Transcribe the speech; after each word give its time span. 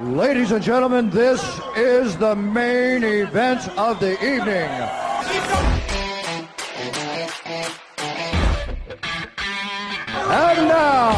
Ladies 0.00 0.52
and 0.52 0.62
gentlemen, 0.62 1.08
this 1.08 1.42
is 1.74 2.18
the 2.18 2.36
main 2.36 3.02
event 3.02 3.66
of 3.78 3.98
the 3.98 4.12
evening. 4.22 4.68
And 10.28 10.68
now, 10.68 11.12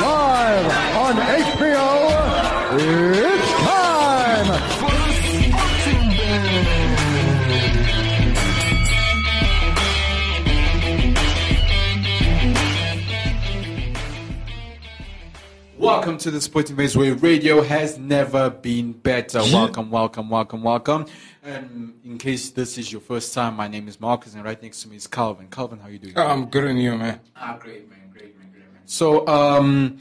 live 0.00 0.66
on 0.96 1.14
HBO, 1.16 1.93
Welcome 16.04 16.18
to 16.18 16.30
the 16.30 16.40
Sporting 16.42 16.76
Base 16.76 16.94
where 16.94 17.14
radio 17.14 17.62
has 17.62 17.96
never 17.96 18.50
been 18.50 18.92
better. 18.92 19.38
Welcome, 19.38 19.90
welcome, 19.90 20.28
welcome, 20.28 20.62
welcome. 20.62 21.06
And 21.42 21.94
in 22.04 22.18
case 22.18 22.50
this 22.50 22.76
is 22.76 22.92
your 22.92 23.00
first 23.00 23.32
time, 23.32 23.56
my 23.56 23.68
name 23.68 23.88
is 23.88 23.98
Marcus, 23.98 24.34
and 24.34 24.44
right 24.44 24.62
next 24.62 24.82
to 24.82 24.88
me 24.90 24.96
is 24.96 25.06
Calvin. 25.06 25.48
Calvin, 25.50 25.78
how 25.78 25.88
you 25.88 25.98
doing? 25.98 26.12
I'm 26.18 26.44
good 26.44 26.64
and 26.64 26.78
you, 26.78 26.94
man. 26.98 27.20
Ah, 27.34 27.56
great, 27.58 27.88
man, 27.88 28.00
great, 28.12 28.38
man, 28.38 28.50
great, 28.52 28.70
man. 28.70 28.82
So, 28.84 29.26
um, 29.26 29.98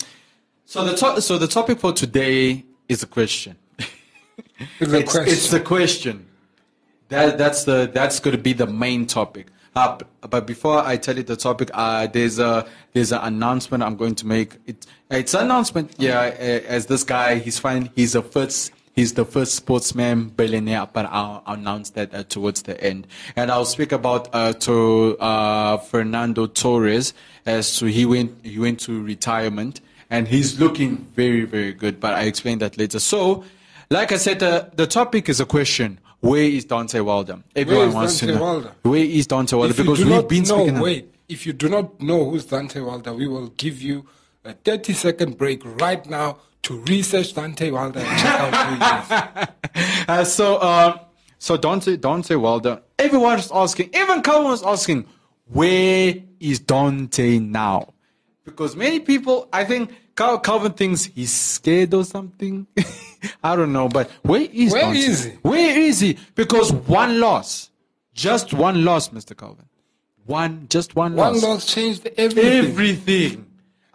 so 0.66 0.84
the 0.84 0.94
to- 0.94 1.22
so 1.22 1.38
the 1.38 1.48
topic 1.48 1.80
for 1.80 1.94
today 1.94 2.66
is 2.90 3.02
a 3.02 3.08
question. 3.08 3.56
It's 4.82 4.92
a 4.92 5.04
question. 5.04 5.34
it's 5.34 5.50
the 5.52 5.62
question. 5.62 6.26
That 7.08 7.38
that's 7.38 7.64
the 7.64 7.90
that's 7.94 8.20
going 8.20 8.36
to 8.36 8.44
be 8.44 8.52
the 8.52 8.68
main 8.68 9.08
topic. 9.08 9.48
Uh, 9.76 9.98
but 10.30 10.46
before 10.46 10.80
I 10.80 10.98
tell 10.98 11.18
you 11.18 11.24
the 11.24 11.36
topic, 11.36 11.70
uh, 11.74 12.08
there's 12.08 12.40
a 12.40 12.68
there's 12.94 13.12
an 13.12 13.22
announcement 13.22 13.84
I'm 13.84 13.96
going 13.96 14.16
to 14.16 14.28
make. 14.28 14.58
It, 14.68 14.86
it's 15.10 15.34
an 15.34 15.46
announcement. 15.46 15.96
Yeah, 15.98 16.20
uh, 16.20 16.44
as 16.68 16.86
this 16.86 17.04
guy, 17.04 17.36
he's 17.40 17.60
fine. 17.60 17.90
He's 17.96 18.14
the 18.14 18.22
first. 18.22 18.72
He's 18.96 19.16
the 19.16 19.26
first 19.26 19.56
sportsman 19.56 20.30
billionaire, 20.30 20.88
but 20.94 21.08
I'll 21.08 21.42
announce 21.48 21.90
that 21.92 22.14
uh, 22.14 22.24
towards 22.26 22.62
the 22.62 22.80
end. 22.80 23.08
And 23.36 23.50
I'll 23.50 23.66
speak 23.66 23.92
about 23.92 24.30
uh, 24.34 24.54
to 24.54 25.18
uh, 25.18 25.78
Fernando 25.78 26.46
Torres 26.46 27.16
as 27.48 27.78
to 27.78 27.88
he 27.88 28.06
went 28.06 28.46
he 28.46 28.60
went 28.60 28.80
to 28.82 29.02
retirement 29.02 29.82
and 30.12 30.28
he's 30.28 30.60
looking 30.60 30.98
very 31.16 31.44
very 31.46 31.74
good. 31.74 32.00
But 32.00 32.14
I 32.14 32.24
explain 32.26 32.60
that 32.60 32.78
later. 32.78 33.00
So, 33.00 33.44
like 33.90 34.12
I 34.12 34.18
said, 34.18 34.44
uh, 34.44 34.66
the 34.76 34.86
topic 34.86 35.28
is 35.28 35.40
a 35.40 35.46
question. 35.46 35.98
Where 36.24 36.44
is 36.44 36.66
Deontay 36.66 37.04
Wilder? 37.04 37.44
Everyone 37.54 37.90
is 37.90 37.94
wants 37.94 38.16
Deontay 38.22 38.28
to 38.28 38.36
know. 38.36 38.42
Wilder? 38.42 38.72
Where 38.84 39.04
is 39.04 39.28
Deontay 39.28 39.58
Wilder? 39.58 39.72
if 39.72 39.78
you 39.78 39.84
Because 39.84 40.00
do 40.00 40.10
we've 40.10 40.28
been 40.30 40.44
know, 40.44 40.64
speaking. 40.66 40.80
wait. 40.80 41.10
If 41.28 41.46
you 41.46 41.52
do 41.52 41.68
not 41.68 42.02
know 42.02 42.30
who's 42.30 42.46
Deontay 42.46 42.86
Wilder, 42.86 43.14
we 43.14 43.28
will 43.28 43.48
give 43.50 43.82
you 43.82 44.06
a 44.46 44.54
30 44.54 44.94
second 44.94 45.38
break 45.38 45.62
right 45.82 46.06
now 46.10 46.38
to 46.62 46.80
research 46.84 47.34
Deontay 47.34 47.74
Wilder 47.74 48.00
and 48.00 48.20
check 48.20 48.40
out 48.40 48.56
who 48.56 48.76
he 48.76 49.42
is. 49.42 49.48
Uh, 50.08 50.24
so, 50.24 50.62
um, 50.62 51.00
so 51.40 51.58
Deontay, 51.58 51.98
Deontay 51.98 52.40
Wilder. 52.40 52.82
Everyone's 52.98 53.50
asking. 53.54 53.90
Even 53.94 54.22
Calvin 54.22 54.48
was 54.52 54.64
asking, 54.64 55.06
where 55.48 56.16
is 56.40 56.62
Deontay 56.62 57.42
now? 57.46 57.94
Because 58.46 58.76
many 58.78 59.00
people, 59.02 59.50
I 59.52 59.66
think 59.66 59.92
Cal- 60.16 60.40
Calvin 60.40 60.72
thinks 60.74 61.04
he's 61.06 61.34
scared 61.34 61.94
or 61.94 62.06
something. 62.06 62.66
I 63.44 63.56
don't 63.56 63.74
know, 63.74 63.88
but 63.90 64.10
where 64.24 64.42
is 64.42 64.74
Where 64.74 64.84
Deontay? 64.86 64.96
is 64.96 65.24
he? 65.26 65.32
Where 65.42 65.80
is 65.80 66.00
he? 66.00 66.18
Because 66.36 66.72
one 66.72 67.20
loss, 67.20 67.70
just 68.14 68.54
one 68.54 68.84
loss, 68.86 69.10
Mr. 69.10 69.36
Calvin. 69.38 69.66
One, 70.26 70.68
just 70.70 70.96
one, 70.96 71.16
One 71.16 71.34
loss. 71.34 71.44
loss 71.44 71.66
changed 71.74 72.08
everything. 72.18 72.66
Everything. 72.70 73.46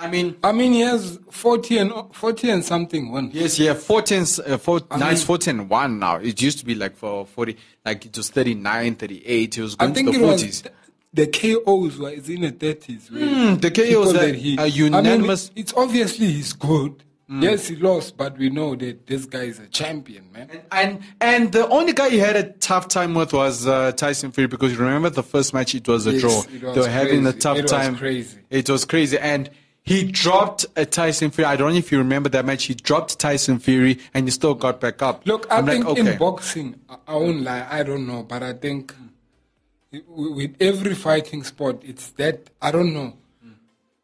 I 0.00 0.08
mean, 0.08 0.36
I 0.44 0.52
mean, 0.52 0.72
he 0.74 0.80
has 0.80 1.18
40 1.30 1.78
and 1.78 1.92
40 2.12 2.50
and 2.50 2.64
something 2.64 3.10
won. 3.10 3.30
Yes, 3.32 3.58
yeah, 3.58 3.74
14, 3.74 4.20
uh, 4.46 4.56
four, 4.58 4.80
I 4.90 4.98
now 4.98 5.10
it's 5.10 5.20
mean- 5.22 5.26
14 5.26 5.60
and 5.60 5.70
1 5.70 5.98
now. 5.98 6.16
It 6.16 6.40
used 6.40 6.58
to 6.60 6.64
be 6.64 6.74
like 6.76 6.96
for 6.96 7.26
40, 7.26 7.56
like 7.84 8.06
it 8.06 8.16
was 8.16 8.30
39, 8.30 8.94
38. 8.94 9.58
It 9.58 9.60
was 9.60 9.74
I 9.80 9.84
going 9.86 9.94
think 9.94 10.12
to 10.12 10.18
the 10.18 10.24
40s. 10.24 10.66
the 11.12 11.26
KOs 11.26 11.98
were 11.98 12.10
in 12.10 12.42
the 12.42 12.52
30s. 12.52 13.10
where 13.10 13.22
Mm, 13.22 13.60
the 13.60 13.70
KOs 13.72 14.12
that 14.12 14.34
he, 14.36 14.56
are 14.58 14.60
I 14.60 14.64
mean, 14.66 14.74
unanimous. 14.76 15.50
it's 15.56 15.72
obviously 15.76 16.26
he's 16.26 16.52
good. 16.52 17.02
Mm. 17.30 17.42
Yes, 17.42 17.68
he 17.68 17.76
lost, 17.76 18.16
but 18.16 18.38
we 18.38 18.48
know 18.48 18.74
that 18.76 19.06
this 19.06 19.26
guy 19.26 19.42
is 19.42 19.58
a 19.58 19.66
champion, 19.66 20.32
man. 20.32 20.62
And 20.72 21.00
and 21.20 21.52
the 21.52 21.68
only 21.68 21.92
guy 21.92 22.08
he 22.08 22.18
had 22.18 22.36
a 22.36 22.44
tough 22.54 22.88
time 22.88 23.12
with 23.14 23.34
was 23.34 23.66
uh, 23.66 23.92
Tyson 23.92 24.32
Fury 24.32 24.48
because 24.48 24.72
you 24.72 24.78
remember 24.78 25.10
the 25.10 25.22
first 25.22 25.52
match 25.52 25.74
it 25.74 25.86
was 25.86 26.06
a 26.06 26.12
Yes, 26.12 26.20
draw. 26.22 26.36
was 26.36 26.46
they 26.74 26.80
were 26.80 26.88
having 26.88 27.20
a 27.26 27.32
crazy. 27.32 27.38
tough 27.38 27.56
It 27.58 27.62
was 27.64 27.70
time. 27.70 27.96
crazy. 27.96 28.38
It 28.48 28.70
was 28.70 28.84
crazy, 28.86 29.18
and 29.18 29.50
he 29.82 30.04
dropped 30.04 30.64
a 30.76 30.86
Tyson 30.86 31.30
Fury. 31.30 31.44
I 31.46 31.56
don't 31.56 31.72
know 31.72 31.78
if 31.78 31.92
you 31.92 31.98
remember 31.98 32.30
that 32.30 32.46
match. 32.46 32.64
He 32.64 32.72
dropped 32.74 33.18
Tyson 33.18 33.58
Fury, 33.58 33.98
and 34.14 34.26
he 34.26 34.30
still 34.30 34.54
got 34.54 34.80
back 34.80 35.02
up. 35.02 35.26
Look, 35.26 35.46
I 35.50 35.58
I'm 35.58 35.66
think 35.66 35.84
like, 35.84 35.98
okay. 35.98 36.12
in 36.12 36.18
boxing, 36.18 36.80
I, 36.88 36.96
I 37.08 37.14
won't 37.16 37.42
lie, 37.42 37.66
I 37.70 37.82
don't 37.82 38.06
know, 38.06 38.22
but 38.22 38.42
I 38.42 38.54
think 38.54 38.94
mm. 38.94 40.02
with 40.08 40.56
every 40.60 40.94
fighting 40.94 41.44
sport, 41.44 41.82
it's 41.84 42.08
that, 42.12 42.48
I 42.62 42.70
don't 42.70 42.92
know, 42.94 43.16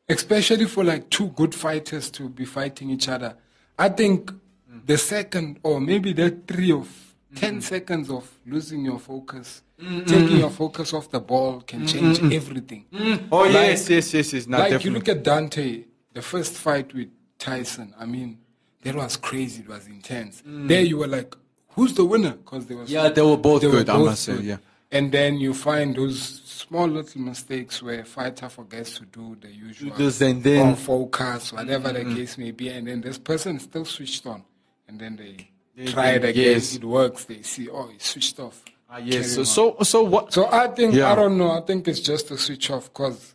especially 0.09 0.67
for 0.67 0.85
like 0.85 1.11
two 1.11 1.29
good 1.29 1.55
fighters 1.55 2.11
to 2.11 2.29
be 2.29 2.45
fighting 2.45 2.91
each 2.91 3.09
other. 3.09 3.37
I 3.79 3.89
think 3.89 4.31
mm. 4.31 4.87
the 4.87 4.99
second 4.99 5.59
or 5.63 5.81
maybe 5.81 6.13
the 6.13 6.31
three 6.47 6.73
of 6.73 6.81
mm-hmm. 6.87 7.37
10 7.37 7.61
seconds 7.63 8.11
of 8.11 8.31
losing 8.47 8.85
your 8.85 8.99
focus, 8.99 9.63
mm-hmm. 9.81 10.05
taking 10.05 10.39
your 10.39 10.51
focus 10.51 10.93
off 10.93 11.11
the 11.11 11.21
ball 11.21 11.61
can 11.61 11.87
mm-hmm. 11.87 12.13
change 12.15 12.33
everything. 12.35 12.85
oh 13.33 13.39
Like- 13.39 13.53
yes, 13.53 13.91
yes, 13.91 14.15
yes, 14.15 14.33
yes. 14.33 14.47
No, 14.47 14.59
like 14.59 14.71
definitely. 14.71 14.91
you 14.91 14.97
look 14.97 15.09
at 15.09 15.25
Deontay, 15.25 15.85
the 16.13 16.23
first 16.23 16.55
fight 16.55 16.95
with 16.95 17.09
Tyson. 17.39 17.95
I 17.99 18.07
mean, 18.07 18.39
that 18.83 18.95
was 18.95 19.17
crazy. 19.17 19.63
It 19.63 19.69
was 19.69 19.87
intense. 19.87 20.43
Mm. 20.43 20.69
There 20.69 20.83
you 20.83 20.99
were 20.99 21.07
like, 21.07 21.35
who's 21.69 21.95
the 21.95 22.05
winner? 22.05 22.33
Because 22.33 22.67
there 22.67 22.77
was 22.77 22.91
Yeah, 22.91 23.09
they 23.09 23.23
were 23.23 23.37
both 23.37 23.63
good, 23.63 23.89
I 23.89 23.97
must 23.97 24.25
say, 24.25 24.37
yeah. 24.41 24.59
And 24.95 25.11
then 25.11 25.39
you 25.39 25.53
find 25.55 25.97
those 25.97 26.41
small 26.45 26.87
little 26.87 27.21
mistakes 27.21 27.83
where 27.83 28.01
a 28.01 28.05
fighter 28.05 28.49
forgets 28.49 28.97
to 28.99 29.05
do 29.07 29.37
the 29.41 29.51
usual 29.51 29.95
this 29.97 30.21
and 30.21 30.43
then- 30.43 30.77
focus, 30.77 31.53
whatever 31.53 31.93
the 31.93 32.05
case 32.05 32.39
may 32.39 32.53
be, 32.53 32.69
and 32.69 32.87
then 32.87 33.01
this 33.01 33.19
person 33.19 33.57
is 33.57 33.65
still 33.65 33.85
switched 33.85 34.25
on, 34.27 34.45
and 34.89 35.01
then 35.01 35.17
they, 35.17 35.49
They- 35.77 35.91
try 35.93 36.11
it 36.11 36.25
again. 36.25 36.53
yes. 36.53 36.77
It 36.77 36.85
works. 36.85 37.25
They 37.25 37.43
see, 37.43 37.69
oh, 37.69 37.91
it's 37.93 38.09
switched 38.09 38.39
off. 38.39 38.63
Ah, 38.89 38.99
yes. 38.99 39.35
So, 39.35 39.43
so 39.43 39.77
so 39.83 40.05
what? 40.05 40.33
So 40.33 40.47
I 40.51 40.69
think 40.69 40.95
Yeah. 40.95 41.11
I 41.11 41.17
don't 41.17 41.37
know. 41.37 41.51
I 41.51 41.63
think 41.63 41.89
it's 41.89 41.99
just 42.01 42.31
a 42.31 42.39
switch 42.39 42.71
off 42.71 42.85
because 42.93 43.35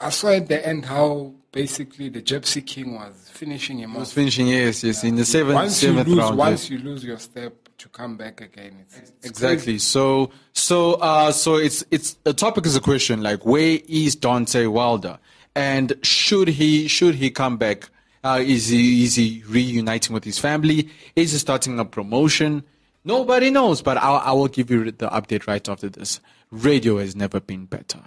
I 0.00 0.10
saw 0.10 0.30
at 0.30 0.48
the 0.48 0.66
end 0.66 0.86
how 0.86 1.32
basically 1.52 2.08
the 2.08 2.20
Gypsy 2.22 2.66
King 2.66 2.94
was 2.96 3.14
finishing 3.30 3.78
him 3.78 3.94
was 3.94 4.08
off. 4.08 4.14
finishing 4.14 4.48
yes, 4.48 4.82
yes, 4.82 5.04
in 5.04 5.14
the 5.14 5.24
seventh 5.24 5.54
Once 5.54 5.80
you 5.84 5.92
lose, 5.92 6.18
round. 6.18 6.36
once 6.36 6.62
yes. 6.62 6.70
you 6.70 6.78
lose 6.78 7.04
your 7.04 7.18
step 7.20 7.61
to 7.82 7.88
come 7.88 8.16
back 8.16 8.40
again, 8.40 8.76
it's, 8.80 8.98
it's 8.98 9.26
Exactly. 9.26 9.78
So 9.78 10.30
so 10.52 10.94
uh 10.94 11.32
so 11.32 11.56
it's 11.56 11.84
it's 11.90 12.14
the 12.22 12.32
topic 12.32 12.64
is 12.64 12.76
a 12.76 12.80
question 12.80 13.22
like 13.22 13.44
where 13.44 13.80
is 13.88 14.14
Deontay 14.14 14.70
Wilder 14.70 15.18
and 15.56 15.92
should 16.02 16.48
he 16.48 16.86
should 16.86 17.16
he 17.16 17.30
come 17.30 17.56
back? 17.56 17.90
Uh, 18.24 18.40
is 18.40 18.68
he 18.68 19.02
is 19.02 19.16
he 19.16 19.42
reuniting 19.48 20.14
with 20.14 20.22
his 20.22 20.38
family? 20.38 20.88
Is 21.16 21.32
he 21.32 21.38
starting 21.38 21.80
a 21.80 21.84
promotion? 21.84 22.62
Nobody 23.04 23.50
knows, 23.50 23.82
but 23.82 23.96
I'll, 23.96 24.18
I 24.18 24.30
will 24.30 24.46
give 24.46 24.70
you 24.70 24.92
the 24.92 25.08
update 25.08 25.48
right 25.48 25.68
after 25.68 25.88
this. 25.88 26.20
Radio 26.52 26.98
has 26.98 27.16
never 27.16 27.40
been 27.40 27.64
better. 27.64 27.98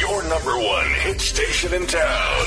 Your 0.00 0.24
number 0.24 0.58
one 0.58 0.90
hit 1.02 1.20
station 1.20 1.72
in 1.72 1.86
town. 1.86 2.46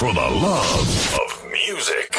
For 0.00 0.14
the 0.14 0.20
love 0.20 1.20
of 1.20 1.50
music. 1.52 2.10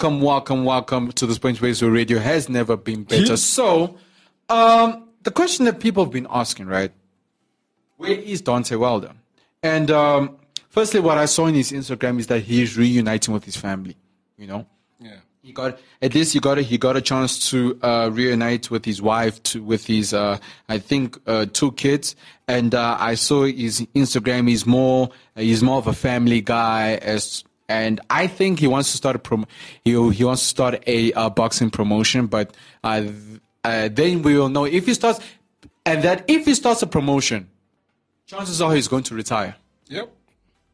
Welcome, 0.00 0.22
welcome, 0.22 0.64
welcome 0.64 1.12
to 1.12 1.26
the 1.26 1.38
Point 1.38 1.60
where 1.60 1.90
radio 1.90 2.18
has 2.20 2.48
never 2.48 2.74
been 2.74 3.04
better. 3.04 3.36
So, 3.36 3.98
um, 4.48 5.06
the 5.24 5.30
question 5.30 5.66
that 5.66 5.78
people 5.78 6.02
have 6.04 6.10
been 6.10 6.26
asking, 6.30 6.68
right? 6.68 6.90
Where 7.98 8.12
is 8.12 8.40
Deontay 8.40 8.80
Wilder? 8.80 9.12
And 9.62 9.90
um, 9.90 10.38
firstly, 10.70 11.00
what 11.00 11.18
I 11.18 11.26
saw 11.26 11.48
in 11.48 11.54
his 11.54 11.70
Instagram 11.70 12.18
is 12.18 12.28
that 12.28 12.40
he 12.40 12.62
is 12.62 12.78
reuniting 12.78 13.34
with 13.34 13.44
his 13.44 13.56
family. 13.56 13.94
You 14.38 14.46
know, 14.46 14.66
Yeah. 15.00 15.16
he 15.42 15.52
got 15.52 15.78
at 16.00 16.14
least 16.14 16.32
he 16.32 16.40
got 16.40 16.56
a, 16.56 16.62
he 16.62 16.78
got 16.78 16.96
a 16.96 17.02
chance 17.02 17.50
to 17.50 17.78
uh, 17.82 18.08
reunite 18.10 18.70
with 18.70 18.86
his 18.86 19.02
wife, 19.02 19.42
to, 19.42 19.62
with 19.62 19.84
his 19.84 20.14
uh, 20.14 20.38
I 20.70 20.78
think 20.78 21.18
uh, 21.26 21.44
two 21.52 21.72
kids, 21.72 22.16
and 22.48 22.74
uh, 22.74 22.96
I 22.98 23.16
saw 23.16 23.44
his 23.44 23.86
Instagram. 23.94 24.48
He's 24.48 24.64
more 24.64 25.10
he's 25.36 25.62
more 25.62 25.76
of 25.76 25.86
a 25.88 25.92
family 25.92 26.40
guy 26.40 26.94
as. 27.02 27.44
And 27.70 28.00
I 28.10 28.26
think 28.26 28.58
he 28.58 28.66
wants 28.66 28.90
to 28.90 28.96
start 28.96 29.14
a 29.14 29.18
prom- 29.20 29.46
he, 29.84 29.92
he 30.12 30.24
wants 30.24 30.42
to 30.42 30.48
start 30.48 30.82
a, 30.88 31.12
uh 31.12 31.30
boxing 31.30 31.70
promotion, 31.70 32.26
but 32.26 32.54
uh, 32.82 33.04
uh, 33.62 33.88
then 33.92 34.22
we 34.22 34.36
will 34.36 34.48
know 34.48 34.64
if 34.64 34.86
he 34.86 34.94
starts, 34.94 35.20
and 35.86 36.02
that 36.02 36.24
if 36.28 36.46
he 36.46 36.54
starts 36.54 36.82
a 36.82 36.86
promotion, 36.86 37.48
chances 38.26 38.60
are 38.60 38.74
he's 38.74 38.88
going 38.88 39.04
to 39.04 39.14
retire. 39.14 39.54
Yep. 39.88 40.12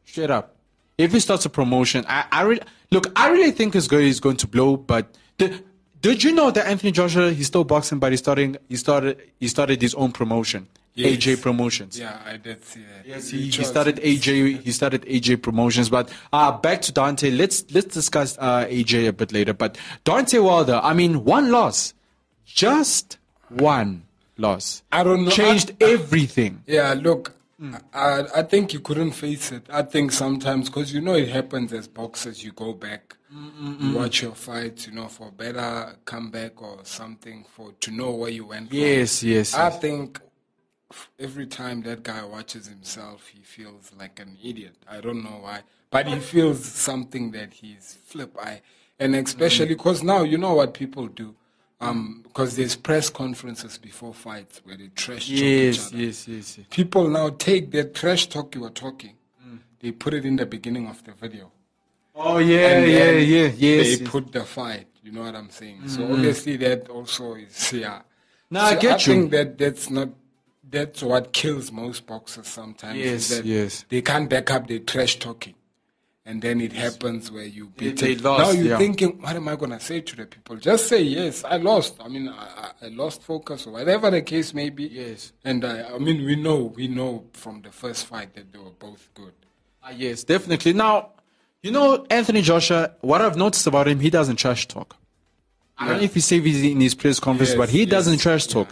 Straight 0.05 0.31
up. 0.31 0.55
If 0.97 1.11
he 1.11 1.19
starts 1.19 1.45
a 1.45 1.49
promotion, 1.49 2.03
I, 2.07 2.25
I 2.31 2.41
really 2.41 2.61
look. 2.89 3.11
I 3.15 3.29
really 3.29 3.51
think 3.51 3.75
his 3.75 3.87
good 3.87 4.03
is 4.03 4.19
going 4.19 4.37
to 4.37 4.47
blow. 4.47 4.77
But 4.77 5.15
did, 5.37 5.63
did 6.01 6.23
you 6.23 6.33
know 6.33 6.49
that 6.49 6.65
Anthony 6.65 6.91
Joshua 6.91 7.31
he's 7.31 7.47
still 7.47 7.63
boxing, 7.63 7.99
but 7.99 8.11
he's 8.11 8.19
starting. 8.19 8.57
He 8.69 8.75
started. 8.75 9.21
He 9.39 9.47
started 9.47 9.81
his 9.81 9.93
own 9.93 10.11
promotion, 10.11 10.67
Yes. 10.97 11.17
AJ 11.17 11.41
Promotions. 11.43 11.99
Yeah, 11.99 12.19
I 12.25 12.37
did 12.37 12.65
see 12.65 12.81
that. 12.81 13.05
Yes, 13.07 13.29
he, 13.29 13.49
he 13.49 13.63
started 13.63 13.97
AJ. 13.97 14.61
He 14.63 14.71
started 14.71 15.03
AJ 15.03 15.43
Promotions. 15.43 15.89
But 15.89 16.11
uh, 16.33 16.51
back 16.57 16.81
to 16.83 16.91
Deontay. 16.91 17.37
Let's 17.37 17.63
let's 17.71 17.93
discuss 17.93 18.35
uh, 18.39 18.65
AJ 18.65 19.07
a 19.07 19.13
bit 19.13 19.31
later. 19.31 19.53
But 19.53 19.77
Deontay 20.05 20.43
Wilder. 20.43 20.81
I 20.83 20.93
mean, 20.93 21.23
one 21.23 21.51
loss, 21.51 21.93
just 22.45 23.19
one 23.49 24.05
loss. 24.37 24.81
I 24.91 25.03
don't 25.03 25.25
know. 25.25 25.31
Changed 25.31 25.71
I- 25.79 25.85
everything. 25.85 26.63
Yeah, 26.65 26.95
look, 26.99 27.33
Mm. 27.59 27.81
I, 27.91 28.23
I 28.35 28.43
think 28.43 28.71
you 28.71 28.79
couldn't 28.79 29.13
face 29.13 29.51
it. 29.51 29.65
I 29.71 29.81
think 29.81 30.11
sometimes, 30.11 30.69
because 30.69 30.93
you 30.93 31.01
know 31.01 31.15
it 31.15 31.29
happens 31.29 31.73
as 31.73 31.87
boxers, 31.87 32.43
you 32.43 32.51
go 32.51 32.71
back, 32.73 33.17
you 33.31 33.95
watch 33.95 34.21
your 34.21 34.35
fights, 34.35 34.85
you 34.85 34.93
know, 34.93 35.07
for 35.07 35.31
better 35.31 35.95
comeback 36.05 36.61
or 36.61 36.79
something, 36.83 37.45
for 37.49 37.71
to 37.79 37.89
know 37.89 38.11
where 38.11 38.29
you 38.29 38.45
went 38.45 38.69
from. 38.69 38.77
Yes, 38.77 39.23
yes. 39.23 39.55
I 39.55 39.69
yes. 39.69 39.79
think 39.79 40.21
every 41.19 41.47
time 41.47 41.81
that 41.83 42.03
guy 42.03 42.23
watches 42.23 42.67
himself, 42.67 43.27
he 43.27 43.41
feels 43.41 43.91
like 43.97 44.19
an 44.19 44.37
idiot. 44.43 44.75
I 44.87 45.01
don't 45.01 45.23
know 45.23 45.39
why, 45.41 45.61
but 45.89 46.07
he 46.07 46.19
feels 46.19 46.63
something 46.65 47.31
that 47.31 47.53
he's 47.53 47.97
flip 48.05 48.35
eye, 48.39 48.61
and 48.99 49.15
especially 49.15 49.65
Mm. 49.67 49.69
because 49.77 50.03
now 50.03 50.23
you 50.23 50.37
know 50.37 50.53
what 50.55 50.73
people 50.73 51.07
do. 51.07 51.35
Um, 51.79 52.21
because 52.23 52.55
there's 52.55 52.75
press 52.75 53.07
conferences 53.07 53.77
before 53.77 54.11
fights 54.11 54.61
where 54.63 54.75
they 54.75 54.87
trash 54.95 55.27
talk 55.27 55.35
each 55.35 55.41
Yes, 55.77 55.87
other 55.87 55.97
yes, 56.03 56.27
yes, 56.27 56.57
yes. 56.57 56.67
people 56.71 57.07
now 57.07 57.29
take 57.29 57.69
that 57.71 57.93
trash 57.93 58.25
talk 58.27 58.55
you 58.55 58.61
were 58.61 58.71
talking, 58.71 59.13
Mm. 59.47 59.59
they 59.81 59.91
put 59.91 60.13
it 60.15 60.25
in 60.25 60.37
the 60.37 60.45
beginning 60.47 60.87
of 60.87 61.03
the 61.03 61.11
video. 61.11 61.51
Oh 62.15 62.39
yeah, 62.39 62.79
yeah, 62.83 63.11
yeah, 63.11 63.45
yes. 63.45 63.55
They 63.59 63.65
yes. 63.67 63.95
Mm-hmm. 63.99 64.05
put 64.07 64.31
the 64.31 64.43
fight. 64.43 64.87
You 65.03 65.11
know 65.11 65.21
what 65.21 65.35
I'm 65.35 65.51
saying? 65.51 65.87
So 65.87 66.03
obviously 66.11 66.57
that 66.57 66.89
also 66.89 67.35
is 67.35 67.71
yeah. 67.71 68.01
No, 68.49 68.59
I 68.61 68.73
So 68.73 68.81
get 68.81 69.05
you. 69.05 69.13
think 69.13 69.31
that 69.31 69.57
that's 69.59 69.89
not 69.91 70.09
that's 70.69 71.01
what 71.01 71.33
kills 71.33 71.71
most 71.71 72.05
boxers 72.05 72.47
sometimes. 72.47 72.97
is 72.97 73.29
Yes, 73.31 73.37
that 73.37 73.45
yes. 73.45 73.85
They 73.89 74.01
can't 74.01 74.29
back 74.29 74.51
up 74.51 74.67
their 74.67 74.79
trash 74.79 75.17
talking. 75.19 75.55
And 76.25 76.41
then 76.41 76.59
it 76.59 76.73
happens 76.73 77.31
where 77.31 77.45
you 77.45 77.67
beat 77.67 77.99
they 77.99 78.11
it. 78.11 78.21
lost, 78.21 78.43
now 78.43 78.51
you're 78.51 78.71
yeah. 78.71 78.77
thinking, 78.77 79.21
what 79.21 79.33
am 79.33 79.47
I 79.47 79.55
gonna 79.55 79.79
say 79.79 80.01
to 80.01 80.15
the 80.17 80.25
people? 80.25 80.57
Just 80.57 80.89
say 80.89 81.01
yes, 81.01 81.45
I 81.45 81.55
lost. 81.55 81.95
I 82.01 82.09
mean, 82.09 82.27
I, 82.27 82.71
I 82.81 82.87
lost 82.89 83.23
focus 83.23 83.65
or 83.65 83.71
whatever 83.71 84.11
the 84.11 84.21
case 84.21 84.53
may 84.53 84.69
be. 84.69 84.87
Yes. 84.87 85.31
And 85.45 85.63
I, 85.63 85.83
I 85.95 85.97
mean, 85.99 86.25
we 86.25 86.35
know, 86.35 86.73
we 86.75 86.89
know 86.89 87.23
from 87.31 87.61
the 87.61 87.71
first 87.71 88.07
fight 88.07 88.35
that 88.35 88.51
they 88.51 88.59
were 88.59 88.71
both 88.71 89.09
good. 89.13 89.31
Ah, 89.81 89.91
yes, 89.95 90.25
definitely. 90.25 90.73
Now, 90.73 91.11
you 91.63 91.71
know, 91.71 92.05
Anthony 92.09 92.41
Joshua, 92.41 92.91
what 92.99 93.21
I've 93.21 93.37
noticed 93.37 93.65
about 93.65 93.87
him, 93.87 94.01
he 94.01 94.09
doesn't 94.09 94.35
trash 94.35 94.67
talk. 94.67 94.97
I 95.77 95.87
don't 95.87 95.97
know 95.97 96.03
if 96.03 96.13
he 96.13 96.19
said 96.19 96.43
this 96.43 96.61
in 96.61 96.81
his 96.81 96.93
press 96.93 97.21
conference, 97.21 97.51
Yes, 97.51 97.57
but 97.57 97.69
he 97.69 97.85
doesn't 97.85 98.17
trash 98.17 98.47
talk. 98.47 98.67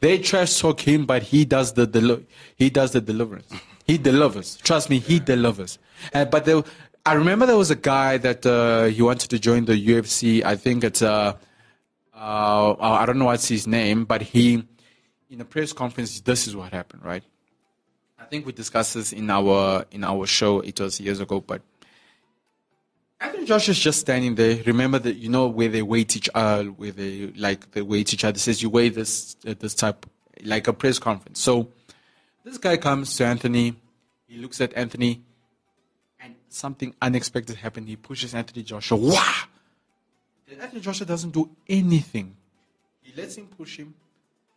They 0.00 0.18
trash 0.18 0.58
talk 0.58 0.80
him, 0.80 1.04
but 1.06 1.22
he 1.22 1.44
does 1.44 1.74
the 1.74 1.86
deli- 1.86 2.26
he 2.56 2.70
does 2.70 2.92
the 2.92 3.00
deliverance. 3.00 3.52
He 3.86 3.98
delivers. 3.98 4.56
Trust 4.56 4.88
me, 4.88 4.98
he 4.98 5.18
delivers. 5.20 5.78
But 6.12 6.44
there, 6.44 6.62
I 7.04 7.14
remember 7.14 7.46
there 7.46 7.56
was 7.56 7.70
a 7.70 7.76
guy 7.76 8.18
that 8.18 8.46
uh, 8.46 8.84
he 8.84 9.02
wanted 9.02 9.30
to 9.30 9.38
join 9.38 9.64
the 9.64 9.74
UFC. 9.74 10.44
I 10.44 10.56
think 10.56 10.84
it's 10.84 11.02
uh, 11.02 11.34
uh, 12.14 12.74
I 12.78 13.04
don't 13.06 13.18
know 13.18 13.26
what's 13.26 13.48
his 13.48 13.66
name, 13.66 14.04
but 14.04 14.22
he 14.22 14.64
in 15.30 15.40
a 15.40 15.44
press 15.44 15.72
conference. 15.72 16.20
This 16.20 16.46
is 16.46 16.56
what 16.56 16.72
happened, 16.72 17.04
right? 17.04 17.22
I 18.18 18.24
think 18.24 18.46
we 18.46 18.52
discussed 18.52 18.94
this 18.94 19.12
in 19.12 19.28
our 19.30 19.84
in 19.90 20.04
our 20.04 20.26
show. 20.26 20.60
It 20.60 20.80
was 20.80 21.00
years 21.00 21.20
ago, 21.20 21.40
but 21.40 21.62
Anthony 23.20 23.44
Joshua's 23.44 23.78
just 23.78 24.00
standing 24.00 24.34
there. 24.34 24.62
Remember 24.64 24.98
that 24.98 25.16
you 25.16 25.28
know 25.28 25.46
where 25.46 25.68
they 25.68 25.82
wait 25.82 26.16
each 26.16 26.30
other, 26.34 26.70
where 26.70 26.90
they 26.90 27.26
like 27.36 27.70
they 27.72 27.82
wait 27.82 28.14
each 28.14 28.24
other. 28.24 28.38
Says 28.38 28.62
you 28.62 28.70
wait 28.70 28.94
this 28.94 29.36
uh, 29.46 29.54
this 29.58 29.74
type 29.74 30.06
like 30.42 30.68
a 30.68 30.72
press 30.72 30.98
conference. 30.98 31.40
So 31.40 31.68
this 32.44 32.56
guy 32.58 32.78
comes 32.78 33.16
to 33.16 33.26
Anthony. 33.26 33.76
He 34.26 34.38
looks 34.38 34.60
at 34.60 34.72
Anthony, 34.74 35.22
and 36.18 36.34
something 36.48 36.94
unexpected 37.02 37.56
happened. 37.56 37.88
He 37.88 37.96
pushes 37.96 38.34
Anthony 38.34 38.62
Joshua. 38.62 38.96
Wow! 38.96 39.42
And 40.50 40.60
Anthony 40.62 40.80
Joshua 40.80 41.06
doesn't 41.06 41.30
do 41.30 41.50
anything. 41.68 42.36
He 43.02 43.20
lets 43.20 43.36
him 43.36 43.48
push 43.48 43.76
him. 43.76 43.94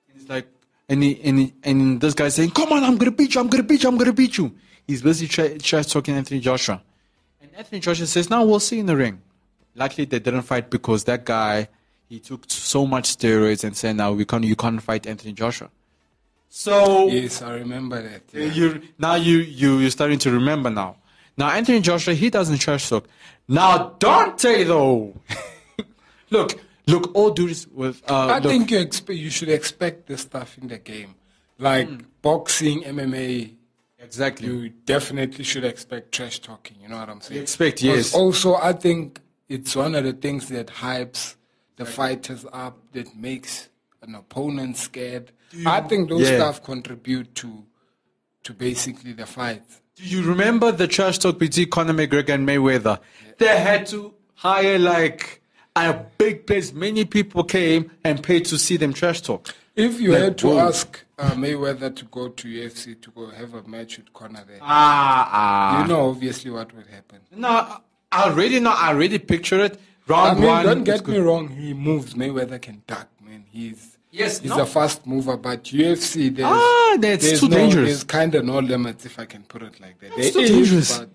And 0.07 0.19
he's 0.19 0.29
like, 0.29 0.47
and 0.87 1.03
he, 1.03 1.19
and 1.23 1.39
he, 1.39 1.53
and 1.63 1.99
this 1.99 2.13
guy's 2.13 2.35
saying, 2.35 2.51
"Come 2.51 2.71
on, 2.71 2.83
I'm 2.83 2.97
gonna 2.97 3.11
beat 3.11 3.35
you. 3.35 3.41
I'm 3.41 3.47
gonna 3.47 3.63
beat 3.63 3.83
you. 3.83 3.89
I'm 3.89 3.97
gonna 3.97 4.13
beat 4.13 4.37
you." 4.37 4.55
He's 4.87 5.01
busy 5.01 5.27
trash 5.27 5.87
talking 5.87 6.15
Anthony 6.15 6.39
Joshua, 6.39 6.81
and 7.43 7.51
Anthony 7.55 7.79
Joshua 7.81 8.07
says, 8.07 8.29
"Now 8.31 8.43
we'll 8.43 8.59
see 8.59 8.79
in 8.79 8.87
the 8.87 8.95
ring." 8.97 9.21
Luckily, 9.75 10.05
they 10.05 10.19
didn't 10.19 10.43
fight 10.43 10.69
because 10.71 11.03
that 11.03 11.25
guy 11.25 11.67
he 12.09 12.19
took 12.19 12.45
so 12.47 12.85
much 12.87 13.15
steroids 13.15 13.63
and 13.63 13.75
said, 13.77 13.95
"Now 13.97 14.13
we 14.13 14.25
can't, 14.25 14.43
you 14.45 14.55
can't 14.55 14.81
fight 14.81 15.05
Anthony 15.05 15.33
Joshua." 15.33 15.69
So 16.49 17.07
Yes, 17.09 17.41
I 17.41 17.53
remember 17.55 18.01
that. 18.01 18.21
yeah. 18.31 18.45
you 18.45 18.81
now 18.97 19.15
you 19.15 19.37
you 19.39 19.79
you're 19.79 19.89
starting 19.91 20.19
to 20.19 20.31
remember 20.31 20.69
now. 20.69 20.95
Now 21.37 21.49
Anthony 21.49 21.81
Joshua 21.81 22.13
he 22.13 22.29
doesn't 22.29 22.59
trash 22.59 22.87
talk. 22.89 23.07
Now 23.47 23.95
Deontay 23.99 24.65
though, 24.67 25.15
look 26.29 26.59
look 26.87 27.11
all 27.15 27.31
dudes 27.31 27.67
with 27.67 28.01
uh, 28.09 28.27
I 28.27 28.39
look, 28.39 28.51
think 28.51 28.69
you 28.71 28.79
expect 28.79 29.17
you 29.19 29.29
should 29.31 29.49
expect 29.49 30.05
this 30.07 30.21
stuff 30.21 30.57
in 30.61 30.67
the 30.67 30.77
game, 30.77 31.15
like 31.57 31.87
Hmm. 31.87 31.97
boxing, 32.21 32.83
MMA. 32.83 33.55
Exactly. 34.03 34.47
You 34.47 34.69
definitely 34.69 35.43
should 35.43 35.63
expect 35.63 36.11
trash 36.11 36.39
talking. 36.39 36.77
You 36.81 36.89
know 36.89 36.97
what 36.97 37.09
I'm 37.09 37.21
saying? 37.21 37.41
expect, 37.41 37.81
yes. 37.81 38.13
Also, 38.13 38.55
I 38.55 38.73
think 38.73 39.19
it's 39.49 39.75
one 39.75 39.95
of 39.95 40.03
the 40.03 40.13
things 40.13 40.49
that 40.49 40.67
hypes 40.67 41.35
the 41.75 41.85
fighters 41.85 42.45
up, 42.53 42.77
that 42.93 43.15
makes 43.15 43.69
an 44.01 44.15
opponent 44.15 44.77
scared. 44.77 45.31
I 45.65 45.81
think 45.81 46.09
those 46.09 46.29
Yeah. 46.29 46.37
stuff 46.37 46.63
contribute 46.63 47.33
to 47.35 47.65
to 48.43 48.53
basically 48.53 49.13
the 49.13 49.25
fight. 49.25 49.63
Do 49.95 50.03
you 50.03 50.21
remember 50.21 50.69
the 50.73 50.85
trash 50.87 51.17
talk 51.19 51.39
between 51.39 51.69
Conor 51.69 51.93
McGregor 51.93 52.33
and 52.33 52.45
Mayweather? 52.47 52.99
They 53.37 53.57
had 53.57 53.85
to 53.87 54.13
hire 54.35 54.77
like 54.77 55.41
a 55.77 55.93
big 56.17 56.45
place. 56.45 56.73
Many 56.73 57.05
people 57.05 57.45
came 57.45 57.89
and 58.03 58.21
paid 58.21 58.43
to 58.45 58.57
see 58.57 58.75
them 58.75 58.91
trash 58.93 59.21
talk. 59.21 59.55
If 59.75 59.99
you 59.99 60.11
Like, 60.11 60.21
had 60.21 60.37
to 60.39 60.47
whoa. 60.47 60.59
ask 60.67 61.03
uh, 61.17 61.31
Mayweather 61.31 61.95
to 61.95 62.05
go 62.05 62.29
to 62.29 62.47
UFC 62.47 63.01
to 63.01 63.11
go 63.11 63.29
have 63.31 63.53
a 63.55 63.63
match 63.67 63.97
with 63.97 64.13
Conor 64.13 64.43
there, 64.47 64.59
Ah, 64.61 65.29
ah. 65.31 65.81
you 65.81 65.87
know 65.87 66.09
obviously 66.09 66.51
what 66.51 66.73
would 66.75 66.87
happen. 66.87 67.19
no, 67.35 67.49
I 68.11 68.23
already 68.29 68.59
know. 68.59 68.71
I 68.71 68.89
already 68.89 69.17
picture 69.17 69.59
it. 69.63 69.79
I 70.07 70.11
Round 70.11 70.39
mean, 70.39 70.49
one. 70.49 70.65
don't 70.65 70.83
get 70.83 71.07
me 71.07 71.17
wrong. 71.17 71.47
He 71.49 71.73
moves. 71.73 72.13
Mayweather 72.13 72.61
can 72.61 72.83
duck, 72.85 73.07
man. 73.25 73.45
He's 73.51 73.97
Yes, 74.11 74.39
he's 74.39 74.51
no. 74.51 74.61
a 74.61 74.65
fast 74.67 75.07
mover. 75.07 75.37
But 75.37 75.63
UFC, 75.63 76.29
there's 76.35 76.47
Ah, 76.51 76.97
that's 76.99 77.25
there's 77.25 77.39
too 77.39 77.47
no, 77.49 77.57
dangerous. 77.57 77.87
There's 77.89 78.03
kind 78.03 78.35
of 78.35 78.45
no 78.45 78.59
limits, 78.59 79.05
if 79.07 79.17
I 79.17 79.25
can 79.25 79.41
put 79.43 79.63
it 79.63 79.79
like 79.79 79.97
that. 80.01 80.09
That's 80.15 80.33
There 80.33 80.33
too 80.33 80.39
is, 80.41 80.49
dangerous. 80.51 80.99
but 80.99 81.09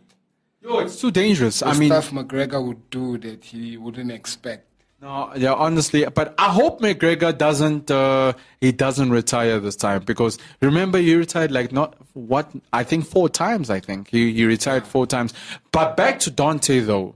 Yo, 0.63 0.79
it's 0.81 1.01
too 1.01 1.13
dangerous. 1.13 1.63
I 1.63 1.75
mean, 1.79 1.91
stuff 1.91 2.11
McGregor 2.11 2.61
would 2.67 2.91
do 2.91 3.19
that 3.19 3.45
he 3.45 3.77
wouldn't 3.77 4.11
expect. 4.11 4.67
No, 5.01 5.31
yeah, 5.37 5.53
honestly, 5.53 6.05
but 6.13 6.35
I 6.39 6.51
hope 6.51 6.81
McGregor 6.81 7.37
doesn't. 7.37 7.89
Uh, 7.89 8.33
he 8.61 8.73
doesn't 8.73 9.11
retire 9.11 9.61
this 9.61 9.77
time 9.77 10.03
because 10.03 10.39
remember 10.61 10.99
he 10.99 11.15
retired 11.15 11.53
like 11.53 11.71
not 11.71 11.95
what 12.15 12.51
I 12.73 12.83
think 12.83 13.07
four 13.07 13.29
times. 13.29 13.71
I 13.71 13.79
think 13.79 14.09
he 14.11 14.33
he 14.33 14.45
retired 14.45 14.85
four 14.87 15.07
times. 15.07 15.35
But 15.71 15.97
back 15.97 16.19
to 16.21 16.31
Deontay 16.33 16.87
though, 16.87 17.15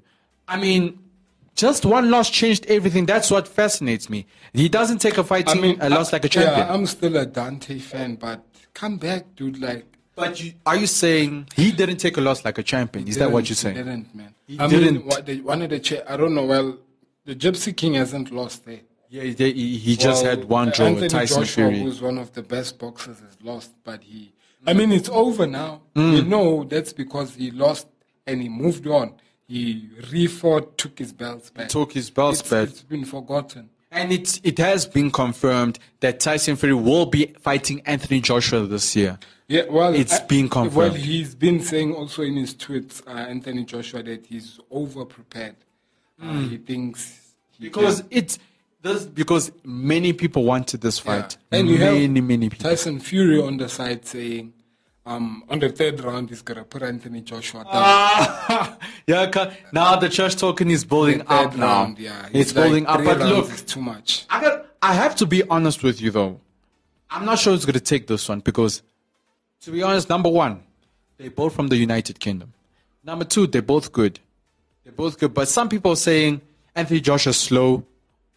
I 0.48 0.58
mean. 0.58 0.98
Just 1.54 1.84
one 1.84 2.10
loss 2.10 2.30
changed 2.30 2.64
everything. 2.64 3.04
That's 3.04 3.30
what 3.30 3.46
fascinates 3.46 4.08
me. 4.08 4.24
He 4.54 4.70
doesn't 4.70 5.00
take 5.02 5.18
a 5.18 5.22
fight 5.22 5.50
I 5.50 5.54
mean, 5.54 5.76
a 5.82 5.90
loss 5.90 6.10
I- 6.10 6.16
like 6.16 6.24
a 6.24 6.28
champion. 6.30 6.66
Yeah, 6.66 6.72
I'm 6.72 6.86
still 6.86 7.14
a 7.14 7.26
Deontay 7.26 7.78
fan, 7.82 8.14
but 8.14 8.42
come 8.72 8.96
back, 8.96 9.36
dude. 9.36 9.60
Like 9.60 9.84
but 10.16 10.42
you, 10.42 10.54
are 10.64 10.76
you 10.76 10.86
saying 10.86 11.48
he 11.54 11.70
didn't 11.70 11.98
take 11.98 12.16
a 12.16 12.22
loss 12.22 12.42
like 12.46 12.56
a 12.56 12.62
champion? 12.62 13.06
Is 13.06 13.16
that 13.18 13.30
what 13.30 13.50
you're 13.50 13.56
saying? 13.56 13.76
He 13.76 13.82
didn't, 13.82 14.14
man. 14.14 14.34
He 14.46 14.58
I 14.58 14.66
didn't. 14.66 15.06
mean, 15.06 15.24
the, 15.26 15.40
one 15.42 15.60
of 15.60 15.68
the 15.68 15.78
cha- 15.78 16.00
I 16.08 16.16
don't 16.16 16.34
know. 16.34 16.46
Well, 16.46 16.78
the 17.24 17.34
Gypsy 17.34 17.76
King 17.76 17.94
hasn't 17.94 18.30
lost 18.32 18.64
there. 18.64 18.80
Yeah, 19.08 19.22
he, 19.24 19.76
he- 19.76 19.96
just 19.96 20.22
Well, 20.24 20.36
had 20.36 20.44
one 20.46 20.70
draw. 20.70 20.86
Anthony 20.86 21.08
Tyson 21.08 21.40
Joshua, 21.42 21.66
Fury. 21.68 21.80
who's 21.82 22.00
one 22.00 22.18
of 22.18 22.32
the 22.32 22.42
best 22.42 22.78
boxers, 22.78 23.20
has 23.20 23.36
lost, 23.42 23.72
but 23.84 24.02
he. 24.02 24.32
I 24.66 24.72
mean, 24.72 24.90
it's 24.92 25.08
over 25.08 25.46
now. 25.46 25.82
Mm. 25.96 26.12
We 26.14 26.22
know 26.22 26.64
that's 26.64 26.92
because 26.92 27.34
he 27.34 27.50
lost 27.50 27.88
and 28.26 28.40
he 28.40 28.48
moved 28.48 28.86
on. 28.86 29.14
he 29.48 29.88
refought, 30.10 30.78
took 30.78 30.98
his 30.98 31.12
belts 31.12 31.50
back. 31.50 31.64
He 31.64 31.68
took 31.68 31.92
his 31.92 32.08
belts 32.10 32.40
It's- 32.40 32.50
back. 32.50 32.68
It's 32.70 32.82
been 32.82 33.04
forgotten. 33.04 33.68
And 33.90 34.10
it 34.10 34.40
it 34.42 34.56
has 34.56 34.86
been 34.86 35.10
confirmed 35.10 35.78
that 36.00 36.18
Tyson 36.20 36.56
Fury 36.56 36.72
will 36.74 37.04
be 37.04 37.26
fighting 37.40 37.82
Anthony 37.84 38.22
Joshua 38.22 38.64
this 38.66 38.96
year. 38.96 39.18
Yeah, 39.48 39.64
well, 39.68 39.94
It's 39.94 40.14
I- 40.20 40.24
been 40.24 40.48
confirmed. 40.48 40.76
Well, 40.76 40.94
he's 40.94 41.34
been 41.34 41.60
saying 41.60 41.92
also 41.94 42.22
in 42.22 42.36
his 42.36 42.54
tweets, 42.54 43.06
uh, 43.06 43.10
Anthony 43.10 43.64
Joshua, 43.66 44.02
that 44.04 44.24
he's 44.24 44.58
over 44.70 45.04
prepared. 45.04 45.56
Uh, 46.22 46.40
he 46.48 46.56
thinks 46.58 47.20
he 47.58 47.64
Because 47.64 48.00
can- 48.00 48.08
it's 48.10 48.38
this 48.80 49.04
because 49.04 49.52
many 49.64 50.12
people 50.12 50.44
wanted 50.44 50.80
this 50.80 50.98
Yeah. 51.04 51.22
fight. 51.22 51.36
And 51.50 51.68
you 51.68 51.78
many, 51.78 52.02
have 52.14 52.24
many 52.24 52.48
people. 52.48 52.70
Tyson 52.70 53.00
Fury 53.00 53.40
on 53.42 53.56
the 53.56 53.68
side 53.68 54.06
saying, 54.06 54.52
um, 55.04 55.44
on 55.48 55.58
the 55.58 55.68
third 55.68 56.00
round, 56.00 56.30
he's 56.30 56.42
gonna 56.42 56.64
put 56.64 56.82
Anthony 56.82 57.20
Joshua 57.22 57.64
down. 57.64 57.72
Ah, 57.74 58.78
yeah, 59.06 59.52
now 59.72 59.96
the 59.96 60.08
church 60.08 60.36
talking 60.36 60.70
is 60.70 60.84
building 60.84 61.22
up 61.22 61.50
third 61.52 61.58
now. 61.58 61.94
yeah, 61.98 62.28
it's 62.32 62.54
like, 62.54 62.64
building 62.64 62.86
up. 62.86 63.02
But 63.04 63.18
look, 63.20 63.50
too 63.66 63.80
much. 63.80 64.26
I 64.30 64.40
got. 64.40 64.66
I 64.80 64.94
have 64.94 65.14
to 65.16 65.26
be 65.26 65.42
honest 65.48 65.82
with 65.82 66.00
you 66.00 66.10
though. 66.10 66.40
I'm 67.10 67.24
not 67.24 67.38
sure 67.38 67.52
it's 67.54 67.64
going 67.66 67.74
to 67.74 67.80
take 67.80 68.06
this 68.06 68.26
one 68.28 68.40
because, 68.40 68.82
to 69.60 69.70
be 69.70 69.82
honest, 69.82 70.08
number 70.08 70.30
one, 70.30 70.62
they're 71.18 71.30
both 71.30 71.54
from 71.54 71.68
the 71.68 71.76
United 71.76 72.18
Kingdom. 72.18 72.54
Number 73.04 73.24
two, 73.26 73.46
they're 73.46 73.60
both 73.60 73.92
good. 73.92 74.18
They're 74.84 74.92
both 74.92 75.18
good. 75.18 75.32
But 75.34 75.48
some 75.48 75.68
people 75.68 75.92
are 75.92 75.96
saying 75.96 76.40
Anthony 76.74 77.00
Joshua's 77.00 77.36
slow, 77.36 77.84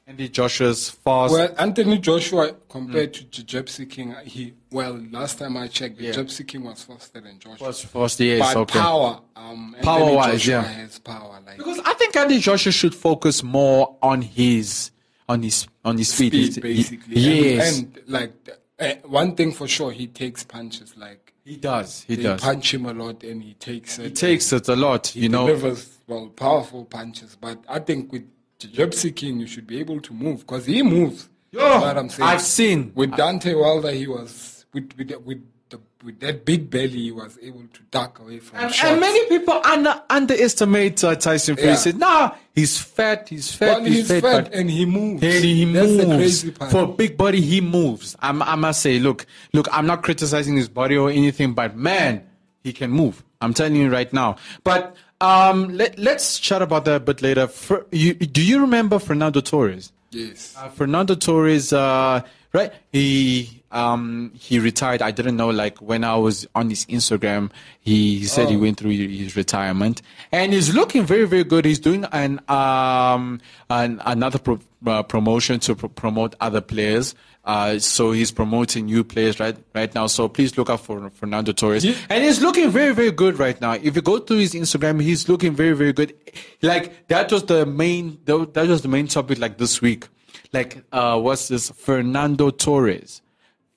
Anthony 0.07 0.29
Joshua's 0.29 0.89
fast. 0.91 1.33
Well, 1.33 1.53
Anthony 1.57 1.97
Joshua 1.97 2.53
compared 2.69 3.13
to 3.15 3.41
Gypsy 3.43 3.89
King, 3.89 4.15
he 4.23 4.53
well, 4.71 4.99
last 5.11 5.39
time 5.39 5.57
I 5.57 5.67
checked, 5.67 5.99
Yeah. 5.99 6.11
Gypsy 6.11 6.47
King 6.47 6.63
was 6.65 6.83
faster 6.83 7.21
than 7.21 7.39
Joshua. 7.39 7.67
fast, 7.67 7.85
fast, 7.87 8.19
yes, 8.19 8.53
but 8.53 8.59
okay. 8.61 8.79
power, 8.79 9.21
um, 9.35 9.75
power 9.81 10.13
wise, 10.13 10.45
yeah. 10.45 10.61
has 10.61 10.99
power. 10.99 11.39
Like 11.45 11.57
Because 11.57 11.79
I 11.83 11.93
think 11.93 12.15
Anthony 12.15 12.39
Joshua 12.39 12.71
should 12.71 12.93
focus 12.93 13.41
more 13.41 13.95
on 14.01 14.21
his 14.21 14.91
on 15.27 15.41
his 15.41 15.67
on 15.83 15.97
his 15.97 16.13
feet. 16.13 16.33
speed, 16.33 16.41
He's- 16.75 16.89
basically. 16.89 17.15
Yes, 17.19 17.79
And, 17.79 17.97
and 17.97 18.07
like 18.07 18.33
uh, 18.79 18.93
one 19.07 19.35
thing 19.35 19.53
for 19.53 19.67
sure, 19.67 19.91
he 19.91 20.05
takes 20.05 20.43
punches. 20.43 20.95
Like 20.95 21.33
he 21.45 21.55
does. 21.57 22.03
He 22.07 22.15
they 22.15 22.23
does. 22.23 22.41
punch 22.41 22.73
him 22.73 22.85
a 22.87 22.93
lot, 22.93 23.23
and 23.23 23.41
he 23.43 23.53
takes 23.53 23.99
it. 23.99 24.03
He 24.05 24.11
takes 24.11 24.51
it 24.51 24.67
a 24.67 24.75
lot. 24.75 25.07
He 25.07 25.21
You 25.21 25.29
know. 25.29 25.47
delivers 25.47 25.99
well 26.07 26.27
powerful 26.29 26.85
punches. 26.85 27.37
But 27.39 27.63
I 27.69 27.79
think 27.79 28.11
with 28.11 28.23
Gypsy 28.59 29.15
King, 29.15 29.39
you 29.39 29.47
should 29.47 29.67
be 29.67 29.79
able 29.79 30.01
to 30.01 30.13
move 30.13 30.39
because 30.39 30.65
he 30.65 30.81
moves. 30.81 31.29
You 31.51 31.59
know 31.59 31.81
what 31.81 31.97
I'm 31.97 32.09
saying? 32.09 32.27
I've 32.29 32.41
seen. 32.41 32.91
with 32.95 33.11
Deontay 33.11 33.59
Wilder, 33.59 33.91
he 33.91 34.07
was 34.07 34.65
with 34.73 34.91
with 34.97 35.11
with, 35.23 35.41
the, 35.69 35.79
with 36.03 36.19
that 36.19 36.45
big 36.45 36.69
belly, 36.69 36.89
he 36.89 37.12
was 37.12 37.38
able 37.41 37.63
to 37.74 37.81
duck 37.91 38.19
away 38.19 38.39
from 38.39 38.60
And, 38.60 38.74
shots. 38.74 38.91
and 38.91 39.00
many 39.01 39.27
people 39.29 39.53
under, 39.65 40.01
underestimate 40.10 41.03
uh, 41.03 41.15
Tyson 41.15 41.55
Fury. 41.55 41.69
Yeah. 41.72 41.75
Say, 41.75 41.91
nah, 41.93 42.36
he's 42.53 42.77
fat, 42.79 43.29
he's 43.29 43.51
fat, 43.53 43.81
he's, 43.86 44.07
he's 44.10 44.22
fat, 44.22 44.45
fat 44.45 44.53
and 44.53 44.69
he 44.69 44.86
moves. 44.86 45.24
and 45.24 45.43
he 45.43 45.65
That's 45.65 45.88
moves. 45.89 45.98
the 46.07 46.15
crazy 46.17 46.51
part. 46.51 46.72
For 46.72 46.84
a 46.84 46.88
big 46.88 47.17
body, 47.17 47.41
he 47.41 47.62
moves. 47.62 48.15
I'm, 48.19 48.41
I 48.43 48.55
must 48.55 48.81
say, 48.81 49.00
look, 49.00 49.25
look, 49.53 49.67
I'm 49.72 49.88
not 49.88 50.03
criticizing 50.03 50.55
his 50.55 50.69
body 50.69 50.98
or 50.98 51.10
anything, 51.10 51.53
but 51.53 51.75
man, 51.75 52.24
he 52.63 52.72
can 52.74 52.91
move. 52.91 53.24
I'm 53.41 53.53
telling 53.53 53.75
you 53.75 53.89
right 53.91 54.12
now. 54.13 54.38
But 54.63 54.95
um, 55.22 55.69
let, 55.75 55.98
let's 55.98 56.39
chat 56.39 56.62
about 56.62 56.86
that 56.86 56.95
a 56.95 57.00
bit 57.00 57.22
later. 57.22 57.48
For, 57.48 57.86
you, 57.91 58.13
do 58.13 58.43
you 58.43 58.60
remember 58.62 59.00
Fernando 59.00 59.41
Torres? 59.41 59.91
yes. 60.12 60.55
Uh, 60.57 60.69
Fernando 60.69 61.15
Torres, 61.15 61.74
uh, 61.74 62.22
right? 62.53 62.72
He 62.93 63.63
um, 63.75 64.32
he 64.34 64.58
retired. 64.58 65.01
I 65.01 65.12
didn't 65.12 65.36
know. 65.36 65.50
Like 65.50 65.79
when 65.79 66.03
I 66.03 66.15
was 66.15 66.48
on 66.55 66.70
his 66.70 66.86
Instagram, 66.86 67.51
he, 67.82 68.20
he 68.20 68.25
said 68.25 68.50
he 68.50 68.58
went 68.58 68.77
through 68.77 68.91
his 68.91 69.36
retirement, 69.36 70.01
and 70.32 70.53
he's 70.53 70.74
looking 70.74 71.05
very 71.05 71.25
very 71.25 71.44
good. 71.44 71.65
He's 71.65 71.79
doing 71.79 72.05
an 72.05 72.39
um 72.48 73.41
an, 73.70 74.01
another 74.05 74.39
pro, 74.39 74.60
uh, 74.88 75.03
promotion 75.03 75.60
to 75.62 75.75
pro- 75.75 75.89
promote 75.89 76.36
other 76.39 76.62
players. 76.62 77.13
Uh, 77.44 77.77
so 77.77 78.12
he's 78.12 78.32
promoting 78.32 78.86
new 78.86 79.03
players 79.03 79.39
right 79.39 79.58
right 79.75 79.94
now. 79.94 80.08
So 80.08 80.29
please 80.29 80.58
look 80.58 80.70
out 80.70 80.79
for 80.79 81.10
Fernando 81.10 81.51
Torres, 81.51 81.86
and 82.10 82.24
he's 82.24 82.41
looking 82.41 82.70
very 82.72 82.94
very 82.94 83.12
good 83.12 83.38
right 83.38 83.60
now. 83.60 83.74
If 83.74 83.96
you 83.96 84.01
go 84.01 84.20
to 84.20 84.34
his 84.36 84.53
Instagram, 84.53 85.01
he's 85.01 85.27
looking 85.27 85.53
very 85.53 85.74
very 85.74 85.94
good. 85.94 86.15
Like 86.62 87.08
that 87.10 87.32
was 87.32 87.44
the 87.44 87.65
main 87.65 88.20
that 88.25 88.53
that 88.53 88.67
was 88.67 88.82
the 88.84 88.88
main 88.88 89.08
topic 89.08 89.38
like 89.38 89.58
this 89.58 89.82
week 89.82 90.08
like 90.53 90.84
uh 90.91 91.20
what's 91.20 91.50
this 91.50 91.70
Fernando 91.72 92.50
Torres. 92.50 93.22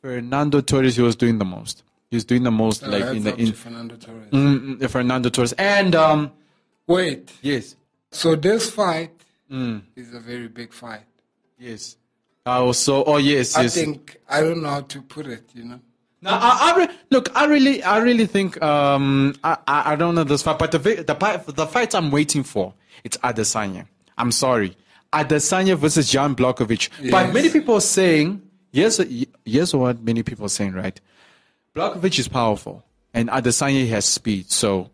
Fernando 0.03 0.61
Torres 0.61 0.97
he 0.97 1.03
was 1.03 1.17
doing 1.17 1.39
the 1.39 1.45
most. 1.45 1.83
He 2.11 2.17
was 2.17 2.25
doing 2.25 2.43
the 2.43 2.51
most 2.51 2.83
like 2.87 3.05
in 3.05 3.25
the 3.25 3.35
in 3.37 3.53
Fernando 3.53 3.97
Torres. 3.97 4.31
Mm, 4.31 4.79
mm, 4.79 4.91
Fernando 4.91 5.29
Torres. 5.29 5.53
And 5.55 5.95
um 5.95 6.33
Wait. 6.87 7.33
yes. 7.43 7.77
So 8.11 8.35
this 8.37 8.71
fight 8.71 9.11
Mm. 9.51 9.81
is 9.97 10.13
a 10.13 10.21
very 10.21 10.47
big 10.49 10.75
fight. 10.75 11.07
Yes. 11.59 11.97
Uh, 12.45 12.71
so 12.75 13.03
oh 13.05 13.17
yes, 13.17 13.57
I 13.57 13.63
yes. 13.63 13.75
think 13.75 14.19
I 14.29 14.41
don't 14.43 14.63
know 14.63 14.69
how 14.69 14.81
to 14.83 15.01
put 15.03 15.27
it. 15.27 15.45
You 15.55 15.65
know. 15.65 15.81
Now, 16.21 16.39
I, 16.41 16.73
I 16.75 16.79
re- 16.79 16.95
look, 17.11 17.31
I 17.37 17.47
really, 17.47 17.83
I 17.83 17.99
really 17.99 18.27
think, 18.27 18.61
um, 18.61 19.35
I, 19.45 19.57
I, 19.69 19.93
I 19.93 19.97
don't 19.97 20.17
know 20.17 20.25
this 20.25 20.43
fight, 20.43 20.59
but 20.59 20.73
the, 20.73 20.79
the, 20.79 21.15
fight- 21.15 21.47
the 21.47 21.65
fight 21.67 21.95
I'm 21.95 22.11
waiting 22.11 22.43
for, 22.43 22.75
it's 23.05 23.17
Adesanya. 23.19 23.87
I'm 24.19 24.33
sorry. 24.33 24.77
Adesanya 25.13 25.77
versus 25.77 26.11
Jan 26.11 26.35
Blachowicz. 26.35 27.11
But 27.13 27.33
many 27.33 27.51
people 27.51 27.77
are 27.77 27.81
saying, 27.81 28.43
yes, 28.79 29.01
yes, 29.45 29.75
what 29.75 30.03
many 30.03 30.23
people 30.23 30.47
are 30.47 30.51
saying, 30.51 30.73
right? 30.73 31.01
Blachowicz 31.75 32.19
is 32.19 32.29
powerful 32.29 32.85
and 33.15 33.29
Adesanya 33.29 33.89
has 33.89 34.05
speed. 34.05 34.51
So, 34.51 34.91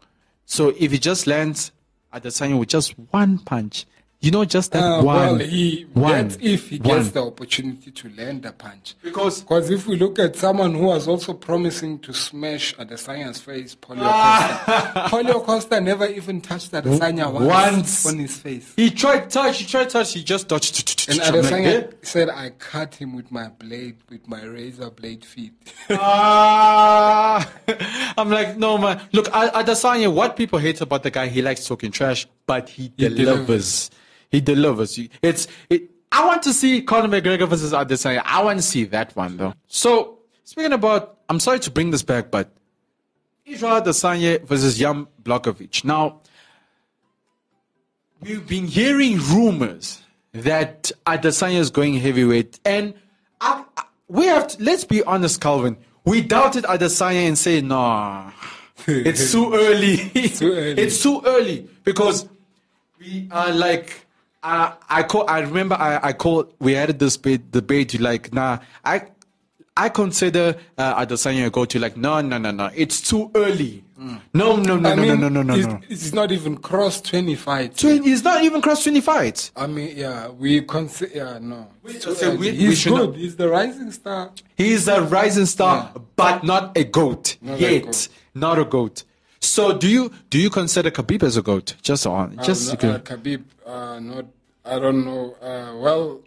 so 0.46 0.74
if 0.78 0.92
he 0.92 0.98
just 0.98 1.26
lands 1.26 1.72
Adesanya 2.12 2.58
with 2.58 2.68
just 2.68 2.98
one 3.10 3.38
punch, 3.38 3.86
you 4.20 4.30
know, 4.30 4.44
just 4.44 4.72
that 4.72 4.82
Uh, 4.82 5.02
one. 5.02 5.04
well, 5.04 5.34
he 5.38 5.86
one, 5.92 6.12
that's 6.28 6.36
if 6.40 6.70
he 6.70 6.78
one. 6.78 6.96
gets 6.98 7.10
the 7.10 7.22
opportunity 7.22 7.90
to 7.90 8.08
land 8.16 8.46
a 8.46 8.52
punch. 8.52 8.94
Because 9.02 9.40
Because 9.42 9.68
if 9.70 9.86
we 9.86 9.96
look 9.96 10.18
at 10.18 10.34
someone 10.36 10.74
who 10.74 10.84
was 10.86 11.06
also 11.06 11.34
promising 11.34 11.98
to 11.98 12.14
smash 12.14 12.74
Adesanya's 12.76 13.40
face, 13.40 13.74
Paulo 13.74 14.00
Ah. 14.02 14.62
Costa. 14.64 15.08
Paulo 15.10 15.40
Costa 15.40 15.80
never 15.80 16.06
even 16.06 16.40
touched 16.40 16.72
Adesanya 16.72 17.30
once, 17.30 17.46
Once. 17.46 18.06
on 18.06 18.18
his 18.18 18.36
face. 18.38 18.72
he 18.76 18.90
tried 18.90 19.28
touch, 19.28 19.58
he 19.58 19.66
tried 19.66 19.90
touch, 19.90 20.14
he 20.14 20.24
just 20.24 20.48
touched. 20.48 21.06
And 21.10 21.20
I'm 21.20 21.34
like, 21.34 21.44
Adesanya 21.44 21.82
eh? 21.82 21.86
said, 22.00 22.30
I 22.30 22.48
cut 22.50 22.94
him 22.94 23.14
with 23.14 23.30
my 23.30 23.48
blade, 23.48 23.96
with 24.08 24.26
my 24.26 24.42
razor 24.42 24.88
blade 24.88 25.22
feet. 25.22 25.52
Ah, 25.90 27.46
I'm 28.16 28.30
like, 28.30 28.56
no 28.56 28.78
man. 28.78 29.02
Look, 29.12 29.28
A- 29.28 29.50
Adesanya, 29.62 30.10
what 30.12 30.36
people 30.36 30.58
hate 30.58 30.80
about 30.80 31.02
the 31.02 31.10
guy, 31.10 31.26
he 31.28 31.42
likes 31.42 31.66
talking 31.66 31.90
trash, 31.90 32.26
but 32.46 32.70
he, 32.70 32.88
delivers. 32.96 33.90
He 34.34 34.40
delivers. 34.40 34.98
It's. 35.22 35.46
It, 35.70 35.90
I 36.10 36.24
want 36.26 36.42
to 36.44 36.52
see 36.52 36.82
Conor 36.82 37.08
McGregor 37.08 37.48
versus 37.48 37.72
Adesanya. 37.72 38.22
I 38.24 38.42
want 38.44 38.58
to 38.58 38.62
see 38.62 38.84
that 38.84 39.14
one 39.16 39.36
though. 39.36 39.54
So 39.66 40.18
speaking 40.44 40.72
about, 40.72 41.18
I'm 41.28 41.40
sorry 41.40 41.58
to 41.60 41.70
bring 41.70 41.90
this 41.90 42.02
back, 42.02 42.30
but 42.30 42.50
Israel 43.44 43.80
Adesanya 43.80 44.42
versus 44.44 44.78
Jan 44.78 45.06
Blachowicz. 45.22 45.84
Now, 45.84 46.20
we've 48.20 48.46
been 48.46 48.66
hearing 48.66 49.18
rumors 49.18 50.02
that 50.32 50.90
Adesanya 51.06 51.58
is 51.58 51.70
going 51.70 51.94
heavyweight, 51.94 52.60
and 52.64 52.94
I, 53.40 53.64
I- 53.76 53.84
we 54.08 54.26
have 54.26 54.48
to, 54.48 54.62
let's 54.62 54.84
be 54.84 55.02
honest, 55.04 55.40
Calvin. 55.40 55.76
We 56.04 56.20
doubted 56.20 56.64
Adesanya 56.64 57.26
and 57.26 57.38
say, 57.38 57.60
no, 57.62 58.30
it's 58.86 59.32
too 59.32 59.52
early. 59.54 59.96
too 60.28 60.52
early. 60.52 60.80
it's 60.82 61.02
too 61.02 61.22
early 61.24 61.68
because 61.84 62.28
we 63.00 63.26
are 63.30 63.50
like, 63.52 64.03
uh, 64.44 64.74
I 64.88 65.02
call. 65.02 65.28
I 65.28 65.40
remember 65.40 65.74
I, 65.74 65.98
I 66.08 66.12
called. 66.12 66.52
We 66.60 66.72
had 66.74 66.96
this 66.98 67.16
debate. 67.16 67.50
Debate. 67.50 67.98
Like, 68.00 68.32
nah, 68.32 68.58
I, 68.84 69.06
I 69.76 69.88
consider 69.88 70.56
uh, 70.78 71.04
Adesanya 71.04 71.46
a 71.46 71.50
go-to. 71.50 71.78
Like, 71.80 71.96
no, 71.96 72.20
no, 72.20 72.38
no, 72.38 72.50
no. 72.50 72.70
It's 72.74 73.00
too 73.00 73.30
early. 73.34 73.82
No, 74.34 74.56
no, 74.56 74.76
no, 74.76 74.90
I 74.90 74.94
no, 74.96 75.02
mean, 75.02 75.20
no, 75.20 75.28
no, 75.30 75.42
no, 75.42 75.54
it's, 75.54 75.66
no. 75.66 75.80
it's 75.88 76.12
not 76.12 76.30
even 76.30 76.58
crossed 76.58 77.06
20 77.06 77.36
fights. 77.36 77.80
Twen- 77.80 78.02
He's 78.02 78.22
not 78.22 78.44
even 78.44 78.60
crossed 78.60 78.82
twenty 78.84 79.00
fights. 79.00 79.50
I 79.56 79.66
mean, 79.66 79.96
yeah, 79.96 80.28
we 80.28 80.60
consider, 80.62 81.14
yeah, 81.16 81.38
no. 81.40 81.68
It's 81.84 82.04
too 82.04 82.14
so 82.14 82.30
we- 82.32 82.50
we 82.50 82.50
He's 82.50 82.78
should 82.80 82.92
good. 82.92 83.10
not- 83.10 83.16
He's 83.16 83.36
the 83.36 83.48
rising 83.48 83.90
star. 83.92 84.30
He's 84.56 84.88
a 84.88 85.00
rising 85.00 85.46
star, 85.46 85.92
but 86.16 86.44
not 86.44 86.76
a 86.76 86.84
goat 86.84 87.36
Not 87.40 87.56
a 87.58 87.60
yet. 87.60 87.84
goat. 87.84 88.08
Not 88.34 88.58
a 88.58 88.64
goat. 88.66 89.04
So 89.44 89.76
do 89.76 89.88
you 89.88 90.10
do 90.30 90.38
you 90.38 90.50
consider 90.50 90.90
Khabib 90.90 91.22
as 91.22 91.36
a 91.36 91.42
goat? 91.42 91.74
Just 91.82 92.06
on, 92.06 92.38
just 92.42 92.70
uh, 92.84 92.88
uh, 92.88 92.98
Khabib, 92.98 93.42
uh, 93.66 94.00
not, 94.00 94.26
I 94.64 94.78
don't 94.78 95.04
know. 95.04 95.36
Uh, 95.40 95.76
well, 95.78 96.20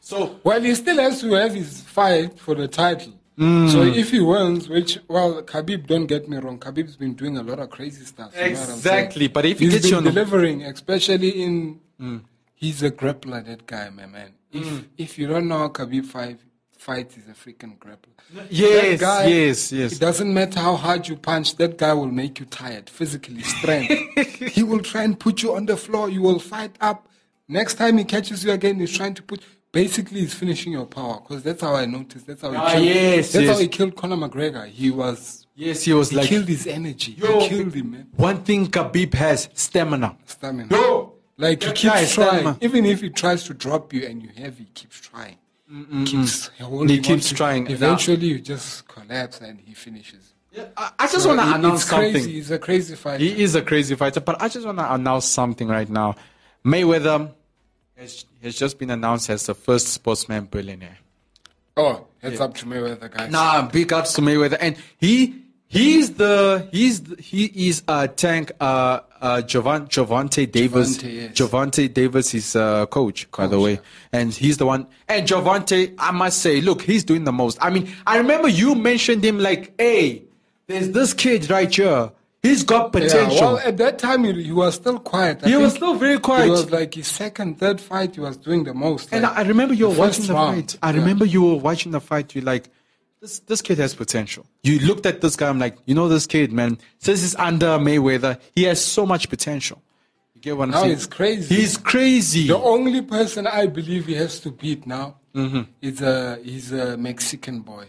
so 0.00 0.38
well, 0.44 0.60
he 0.60 0.74
still 0.74 0.98
has 0.98 1.20
to 1.20 1.32
have 1.32 1.54
his 1.54 1.80
fight 1.82 2.38
for 2.38 2.54
the 2.54 2.68
title. 2.68 3.14
Mm. 3.38 3.70
So 3.70 3.82
if 3.82 4.12
he 4.12 4.20
wins, 4.20 4.68
which, 4.68 4.98
well, 5.08 5.42
Khabib, 5.42 5.88
don't 5.88 6.06
get 6.06 6.28
me 6.28 6.36
wrong, 6.36 6.58
Khabib's 6.58 6.96
been 6.96 7.14
doing 7.14 7.36
a 7.36 7.42
lot 7.42 7.58
of 7.58 7.68
crazy 7.68 8.04
stuff. 8.04 8.32
you 8.32 8.40
know 8.40 8.50
what 8.50 8.50
I'm 8.50 8.56
saying? 8.56 8.76
Exactly, 8.76 9.26
but 9.26 9.44
if 9.44 9.58
he 9.58 9.64
He's 9.64 9.74
gets 9.74 9.90
you 9.90 9.96
been 9.96 10.04
delivering, 10.04 10.62
especially 10.62 11.42
in, 11.42 11.80
he's 12.54 12.82
a 12.84 12.92
grappler, 12.92 13.44
that 13.44 13.66
guy, 13.66 13.90
my 13.90 14.06
man. 14.06 14.34
If 14.52 14.84
if 14.96 15.18
you 15.18 15.26
don't 15.26 15.48
know 15.48 15.58
how 15.58 15.68
Khabib 15.68 16.06
fight, 16.84 17.08
is 17.16 17.24
a 17.28 17.32
freaking 17.32 17.78
grappler. 17.78 18.14
Yes, 18.50 19.00
That 19.00 19.00
guy, 19.00 19.26
yes, 19.26 19.72
yes. 19.72 19.92
It 19.94 20.00
doesn't 20.00 20.32
matter 20.32 20.60
how 20.60 20.76
hard 20.76 21.08
you 21.08 21.16
punch, 21.16 21.56
that 21.56 21.78
guy 21.78 21.92
will 21.94 22.10
make 22.22 22.38
you 22.40 22.46
tired, 22.46 22.90
physically, 22.90 23.42
strength. 23.42 23.90
he 24.56 24.62
will 24.62 24.80
try 24.80 25.02
and 25.02 25.18
put 25.18 25.42
you 25.42 25.54
on 25.56 25.64
the 25.66 25.76
floor. 25.76 26.08
You 26.10 26.22
will 26.22 26.38
fight 26.38 26.76
up. 26.80 27.08
Next 27.48 27.74
time 27.74 27.98
he 27.98 28.04
catches 28.04 28.44
you 28.44 28.52
again, 28.52 28.78
he's 28.80 28.96
trying 28.96 29.14
to 29.14 29.22
put. 29.22 29.40
Basically, 29.72 30.20
he's 30.20 30.34
finishing 30.34 30.72
your 30.72 30.86
power 30.86 31.20
because 31.20 31.42
that's 31.42 31.60
how 31.62 31.74
I 31.74 31.84
noticed. 31.86 32.26
That's 32.28 32.42
how 32.42 32.50
he 32.52 32.56
Ah, 32.56 32.70
killed. 32.72 32.84
yes, 32.84 33.32
that's 33.32 33.44
yes. 33.44 33.54
how 33.56 33.60
he 33.60 33.68
killed 33.68 33.96
Conor 33.96 34.16
McGregor. 34.16 34.66
He 34.68 34.90
was. 34.90 35.46
Yes, 35.56 35.82
he 35.82 35.92
was 35.92 36.10
He 36.10 36.16
like 36.16 36.28
killed 36.28 36.46
his 36.48 36.66
energy. 36.66 37.12
Yo, 37.12 37.40
he 37.40 37.48
killed 37.48 37.74
him, 37.74 37.90
man. 37.90 38.06
One 38.16 38.42
thing 38.44 38.66
Khabib 38.68 39.14
has 39.14 39.48
stamina. 39.54 40.16
Stamina. 40.26 40.68
Yo, 40.74 41.14
Like 41.36 41.62
he 41.62 41.68
keeps 41.72 41.80
trying. 41.80 42.06
stamina. 42.06 42.58
Even 42.60 42.86
if 42.86 43.00
he 43.00 43.10
tries 43.10 43.44
to 43.44 43.54
drop 43.54 43.92
you 43.92 44.06
and 44.06 44.22
you 44.22 44.30
have, 44.42 44.58
he 44.58 44.66
keeps 44.66 45.00
trying. 45.00 45.36
He 45.70 46.04
keeps 46.04 46.48
holding 46.60 46.88
He 46.88 46.98
keeps 47.00 47.28
to- 47.30 47.34
trying. 47.34 47.70
Eventually, 47.70 48.26
you 48.26 48.38
just 48.40 48.86
collapse 48.86 49.40
and 49.40 49.58
he 49.60 49.74
finishes. 49.74 50.32
I, 50.76 50.90
I 50.98 51.06
just 51.08 51.26
want 51.26 51.40
to 51.40 51.54
announce 51.54 51.82
it's 51.82 51.90
crazy. 51.90 52.12
something. 52.18 52.32
He's 52.32 52.50
a 52.50 52.58
crazy 52.58 52.94
fighter. 52.94 53.24
He 53.24 53.42
is 53.42 53.54
a 53.54 53.62
crazy 53.62 53.94
fighter, 53.96 54.20
but 54.20 54.40
I 54.40 54.48
just 54.48 54.64
want 54.64 54.78
to 54.78 54.92
announce 54.94 55.24
something 55.24 55.66
right 55.66 55.88
now. 55.88 56.14
Mayweather 56.64 57.32
has, 57.96 58.24
has 58.42 58.56
just 58.56 58.78
been 58.78 58.90
announced 58.90 59.30
as 59.30 59.46
the 59.46 59.54
first 59.54 59.88
sportsman 59.88 60.44
billionaire. 60.44 60.98
oh, 61.76 62.06
heads 62.22 62.40
up 62.40 62.54
to 62.54 62.66
Mayweather, 62.66 63.10
guys. 63.10 63.32
Nah, 63.32 63.66
big 63.68 63.92
ups 63.92 64.12
to 64.14 64.22
Mayweather, 64.22 64.56
and 64.60 64.76
he 64.98 65.42
he's 65.66 66.14
the 66.14 66.68
he's 66.70 67.02
the, 67.02 67.16
he 67.20 67.68
is 67.68 67.82
a 67.88 68.06
tank 68.06 68.52
uh 68.60 69.00
uh 69.24 69.40
Gervonta 69.42 70.42
Davis 70.50 70.98
Gervonta, 70.98 71.12
yes. 71.14 71.32
Gervonta 71.38 71.82
Davis 72.00 72.34
is 72.34 72.54
uh 72.56 72.84
coach 72.86 73.18
by 73.36 73.46
the 73.46 73.58
way, 73.58 73.80
and 74.12 74.32
he's 74.42 74.56
the 74.58 74.66
one. 74.66 74.86
And 75.08 75.26
Gervonta, 75.26 75.78
I 75.98 76.10
must 76.22 76.38
say, 76.46 76.60
look, 76.60 76.82
he's 76.82 77.04
doing 77.04 77.24
the 77.24 77.32
most. 77.32 77.56
I 77.60 77.70
mean, 77.70 77.84
I 78.06 78.18
remember 78.18 78.48
you 78.48 78.74
mentioned 78.74 79.24
him 79.24 79.38
like, 79.38 79.72
hey, 79.78 80.24
there's 80.68 80.90
this 80.90 81.14
kid 81.14 81.48
right 81.50 81.72
here. 81.74 82.10
He's 82.42 82.62
got 82.62 82.82
Yeah, 82.94 83.00
potential. 83.00 83.40
well, 83.54 83.58
at 83.70 83.78
that 83.78 83.98
time, 83.98 84.24
he, 84.24 84.32
he 84.48 84.52
was 84.52 84.74
still 84.74 84.98
quiet. 84.98 85.42
I 85.42 85.48
He 85.48 85.56
was 85.56 85.72
still 85.74 85.94
very 85.94 86.18
quiet. 86.18 86.48
It 86.48 86.50
was 86.50 86.70
like 86.70 86.92
his 86.92 87.06
second, 87.06 87.58
third 87.58 87.80
fight, 87.80 88.14
he 88.16 88.20
was 88.20 88.36
doing 88.36 88.64
the 88.64 88.74
most. 88.74 89.08
And 89.12 89.22
like, 89.22 89.32
I 89.32 89.40
I 89.40 89.42
remember 89.52 89.72
you 89.72 89.88
were 89.88 89.94
watching 89.94 90.26
the 90.26 90.34
round. 90.34 90.72
fight. 90.72 90.78
I 90.82 90.90
Yeah. 90.90 90.98
remember 91.00 91.24
you 91.24 91.40
were 91.42 91.56
watching 91.68 91.92
the 91.92 92.02
fight. 92.02 92.34
You're 92.34 92.44
like, 92.44 92.68
this 93.24 93.38
this 93.40 93.62
kid 93.62 93.78
has 93.78 93.94
potential. 93.94 94.44
You 94.62 94.78
looked 94.80 95.06
at 95.06 95.20
this 95.22 95.34
guy. 95.34 95.48
I'm 95.48 95.58
like, 95.58 95.76
you 95.86 95.94
know, 95.94 96.08
this 96.08 96.26
kid, 96.26 96.52
man. 96.52 96.76
Since 96.98 97.20
he's 97.22 97.36
under 97.36 97.78
Mayweather, 97.78 98.38
he 98.54 98.64
has 98.64 98.84
so 98.84 99.06
much 99.06 99.30
potential. 99.30 99.80
You 100.34 100.40
get 100.42 100.56
what 100.58 100.64
I'm 100.64 100.70
Now 100.72 100.82
saying? 100.82 100.94
he's 100.96 101.06
crazy. 101.06 101.54
He's 101.54 101.76
crazy. 101.78 102.46
The 102.48 102.58
only 102.58 103.00
person 103.00 103.46
I 103.46 103.66
believe 103.66 104.04
he 104.06 104.14
has 104.16 104.40
to 104.40 104.50
beat 104.50 104.86
now 104.86 105.16
Mm-hmm. 105.34 105.62
is 105.82 106.00
a 106.00 106.38
he's 106.44 106.70
a 106.70 106.96
Mexican 106.96 107.58
boy, 107.60 107.86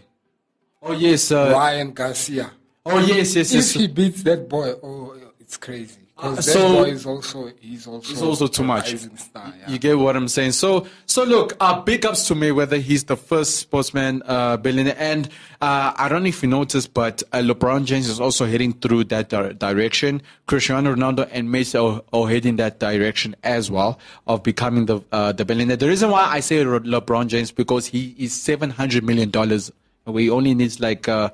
oh 0.82 0.92
yes. 0.92 1.30
Uh, 1.30 1.50
Ryan 1.52 1.92
Garcia. 1.92 2.50
oh 2.84 2.98
yes, 2.98 3.36
yes, 3.36 3.50
If 3.50 3.54
yes. 3.56 3.70
he 3.72 3.86
beats 3.86 4.22
that 4.24 4.48
boy, 4.48 4.70
oh, 4.82 5.14
it's 5.38 5.56
crazy. 5.56 6.05
Uh, 6.18 6.34
so- 6.40 6.78
also 6.78 7.52
he's 7.60 7.86
also 7.86 8.00
He's 8.08 8.22
also 8.22 8.46
too 8.46 8.64
much. 8.64 8.96
star, 9.18 9.52
yeah. 9.60 9.70
You 9.70 9.78
get 9.78 9.98
what 9.98 10.16
I'm 10.16 10.28
saying? 10.28 10.52
So, 10.52 10.86
so 11.04 11.24
look, 11.24 11.54
uh, 11.60 11.82
big 11.82 12.06
ups 12.06 12.26
to 12.28 12.34
Mayweather. 12.34 12.80
He's 12.80 13.04
the 13.04 13.18
first 13.18 13.56
sportsman 13.56 14.22
uh, 14.24 14.56
billionaire, 14.56 14.96
and 14.98 15.28
uh, 15.60 15.92
I 15.94 16.08
don't 16.08 16.22
know 16.22 16.28
if 16.30 16.42
you 16.42 16.48
noticed, 16.48 16.94
but 16.94 17.22
uh, 17.34 17.40
LeBron 17.40 17.84
James 17.84 18.08
is 18.08 18.18
also 18.18 18.46
heading 18.46 18.72
through 18.72 19.04
that 19.04 19.28
di- 19.28 19.52
direction. 19.52 20.22
Cristiano 20.46 20.94
Ronaldo 20.94 21.28
and 21.32 21.50
Messi 21.50 21.76
are, 21.78 22.02
are 22.18 22.28
heading 22.30 22.56
that 22.56 22.80
direction 22.80 23.36
as 23.44 23.70
well 23.70 23.98
of 24.26 24.42
becoming 24.42 24.86
the 24.86 25.00
uh, 25.12 25.32
the 25.32 25.44
billionaire. 25.44 25.76
The 25.76 25.88
reason 25.88 26.10
why 26.10 26.24
I 26.24 26.40
say 26.40 26.64
LeBron 26.64 27.26
James 27.26 27.50
because 27.52 27.88
he 27.88 28.14
is 28.18 28.32
seven 28.32 28.70
hundred 28.70 29.04
million 29.04 29.28
dollars. 29.30 29.70
We 30.06 30.30
only 30.30 30.54
needs 30.54 30.80
like 30.80 31.08
uh, 31.08 31.28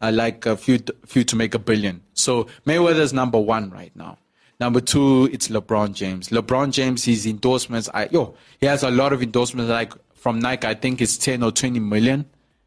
uh, 0.00 0.12
like 0.14 0.46
a 0.46 0.56
few 0.56 0.78
few 1.06 1.24
to 1.24 1.34
make 1.34 1.56
a 1.56 1.58
billion. 1.58 2.02
So 2.14 2.46
Mayweather's 2.66 3.12
number 3.12 3.40
one 3.40 3.70
right 3.70 3.90
now. 3.96 4.16
Number 4.60 4.80
two, 4.80 5.28
it's 5.32 5.48
LeBron 5.48 5.94
James. 5.94 6.30
LeBron 6.30 6.72
James, 6.72 7.04
his 7.04 7.26
endorsements, 7.26 7.88
I, 7.94 8.08
yo, 8.10 8.34
he 8.60 8.66
has 8.66 8.82
a 8.82 8.90
lot 8.90 9.12
of 9.12 9.22
endorsements. 9.22 9.70
Like 9.70 9.92
from 10.14 10.40
Nike, 10.40 10.66
I 10.66 10.74
think 10.74 11.00
it's 11.00 11.16
10 11.16 11.42
or 11.44 11.52
20 11.52 11.78
million. 11.78 12.26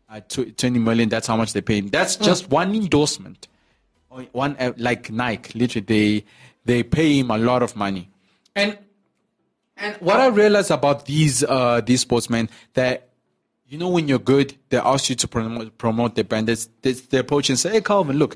Uh, 0.09 0.21
tw- 0.21 0.57
20 0.57 0.79
million, 0.79 1.09
that's 1.09 1.27
how 1.27 1.35
much 1.37 1.53
they 1.53 1.61
pay 1.61 1.77
him. 1.79 1.87
That's 1.89 2.15
just 2.15 2.49
one 2.49 2.73
endorsement. 2.75 3.47
One, 4.33 4.57
uh, 4.59 4.73
like 4.77 5.09
Nike, 5.09 5.57
literally, 5.57 5.85
they, 5.85 6.25
they 6.65 6.83
pay 6.83 7.19
him 7.19 7.31
a 7.31 7.37
lot 7.37 7.63
of 7.63 7.75
money. 7.77 8.09
And, 8.55 8.77
and 9.77 9.95
what 9.97 10.19
I 10.19 10.27
realized 10.27 10.69
about 10.71 11.05
these, 11.05 11.43
uh, 11.43 11.79
these 11.81 12.01
sportsmen, 12.01 12.49
that, 12.73 13.09
you 13.67 13.77
know, 13.77 13.87
when 13.87 14.09
you're 14.09 14.19
good, 14.19 14.53
they 14.67 14.77
ask 14.77 15.09
you 15.09 15.15
to 15.15 15.27
promote, 15.29 15.77
promote 15.77 16.15
their 16.15 16.25
brand. 16.25 16.47
They, 16.47 16.55
they, 16.81 16.91
they 16.91 17.17
approach 17.19 17.49
and 17.49 17.57
say, 17.57 17.71
hey, 17.71 17.81
Calvin, 17.81 18.17
look, 18.17 18.35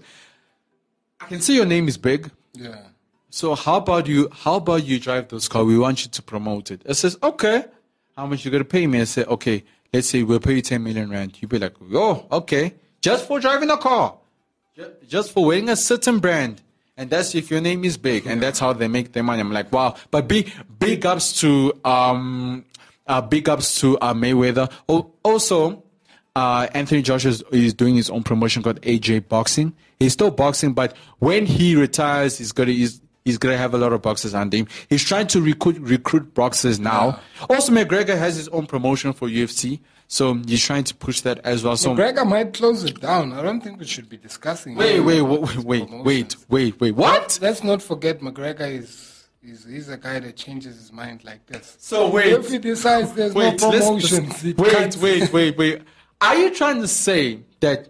I 1.20 1.26
can 1.26 1.42
see 1.42 1.56
your 1.56 1.66
name 1.66 1.88
is 1.90 1.98
big. 1.98 2.32
yeah. 2.54 2.88
So 3.36 3.54
how 3.54 3.76
about 3.76 4.08
you? 4.08 4.30
How 4.32 4.56
about 4.56 4.86
you 4.86 4.98
drive 4.98 5.28
this 5.28 5.50
car? 5.50 5.66
We 5.66 5.78
want 5.78 6.06
you 6.06 6.10
to 6.10 6.22
promote 6.22 6.72
it. 6.72 6.82
It 6.86 6.94
says, 6.94 7.18
okay. 7.22 7.66
How 8.16 8.26
much 8.28 8.46
you 8.46 8.50
gonna 8.50 8.64
pay 8.64 8.88
me? 8.88 9.02
I 9.02 9.04
say, 9.04 9.26
okay. 9.26 9.66
Let's 9.92 10.08
say 10.08 10.24
we'll 10.24 10.40
pay 10.40 10.54
you 10.54 10.62
ten 10.62 10.82
million 10.82 11.10
rand. 11.10 11.42
You 11.42 11.50
be 11.50 11.60
like, 11.60 11.74
oh, 11.94 12.26
okay. 12.32 12.76
Just 13.02 13.28
for 13.28 13.42
driving 13.42 13.70
a 13.72 13.76
car, 13.76 14.16
just 15.06 15.34
for 15.34 15.48
wearing 15.48 15.68
a 15.68 15.76
certain 15.76 16.20
brand, 16.20 16.62
and 16.96 17.10
that's 17.10 17.36
if 17.36 17.52
your 17.52 17.60
name 17.60 17.84
is 17.84 17.98
big, 17.98 18.26
and 18.26 18.42
that's 18.42 18.58
how 18.58 18.72
they 18.72 18.88
make 18.88 19.12
their 19.12 19.22
money. 19.22 19.42
I'm 19.42 19.52
like, 19.52 19.70
wow. 19.70 19.96
But 20.12 20.30
big, 20.30 20.54
big 20.80 21.06
ups 21.06 21.38
to 21.42 21.74
um, 21.84 22.64
uh, 23.06 23.20
big 23.20 23.50
ups 23.50 23.82
to 23.82 24.00
uh, 24.00 24.14
Mayweather. 24.14 24.72
Oh, 24.88 25.12
also, 25.24 25.84
uh, 26.38 26.68
Anthony 26.74 27.02
Joshua 27.02 27.32
is, 27.32 27.44
is 27.52 27.74
doing 27.74 27.96
his 27.96 28.10
own 28.10 28.24
promotion 28.24 28.64
called 28.64 28.82
AJ 28.84 29.28
Boxing. 29.28 29.74
He's 30.00 30.14
still 30.14 30.32
boxing, 30.32 30.72
but 30.72 30.96
when 31.20 31.46
he 31.46 31.76
retires, 31.76 32.38
he's 32.38 32.54
gonna 32.54 32.72
he's, 32.72 33.02
he's 33.26 33.38
gonna 33.40 33.58
have 33.58 33.74
a 33.74 33.78
lot 33.78 33.92
of 33.92 34.02
boxers 34.02 34.34
under 34.34 34.56
him. 34.58 34.68
He's 34.90 35.04
trying 35.04 35.28
to 35.28 35.42
recruit 35.42 35.78
recruit 35.80 36.34
boxers 36.34 36.80
now. 36.80 37.20
Also, 37.50 37.74
McGregor 37.74 38.18
has 38.18 38.36
his 38.38 38.48
own 38.50 38.68
promotion 38.68 39.12
for 39.14 39.28
UFC, 39.28 39.82
so 40.08 40.36
he's 40.48 40.64
trying 40.64 40.84
to 40.86 40.96
push 40.96 41.22
that 41.22 41.40
as 41.40 41.64
well. 41.64 41.76
So 41.76 41.94
McGregor 41.96 42.26
might 42.26 42.54
close 42.54 42.84
it 42.84 43.02
down. 43.02 43.34
I 43.34 43.42
don't 43.42 43.62
think 43.62 43.80
we 43.80 43.86
should 43.86 44.08
be 44.08 44.18
discussing. 44.18 44.76
wait, 44.76 45.00
wait, 45.02 45.22
wait, 45.22 45.58
wait, 45.66 45.90
wait, 45.90 46.36
wait, 46.48 46.80
wait. 46.80 46.92
What? 46.96 47.40
Let's 47.42 47.64
not 47.64 47.82
forget 47.82 48.22
McGregor 48.22 48.72
is, 48.72 49.28
is 49.44 49.66
he's 49.66 49.90
a 49.90 49.98
guy 49.98 50.20
that 50.20 50.36
changes 50.38 50.78
his 50.78 50.94
mind 50.94 51.24
like 51.24 51.46
this. 51.48 51.76
So 51.80 52.10
wait. 52.10 52.32
If 52.32 52.50
he 52.50 52.60
decides 52.60 53.12
there's 53.14 53.34
Wait, 53.34 53.60
no 53.60 53.70
promotions, 53.72 54.42
he 54.42 54.54
wait, 54.54 54.72
cuts. 54.72 54.98
wait, 54.98 55.34
wait, 55.34 55.58
wait. 55.58 55.82
Are 56.22 56.36
you 56.38 56.54
trying 56.54 56.80
to 56.82 56.88
say 56.88 57.42
that 57.60 57.90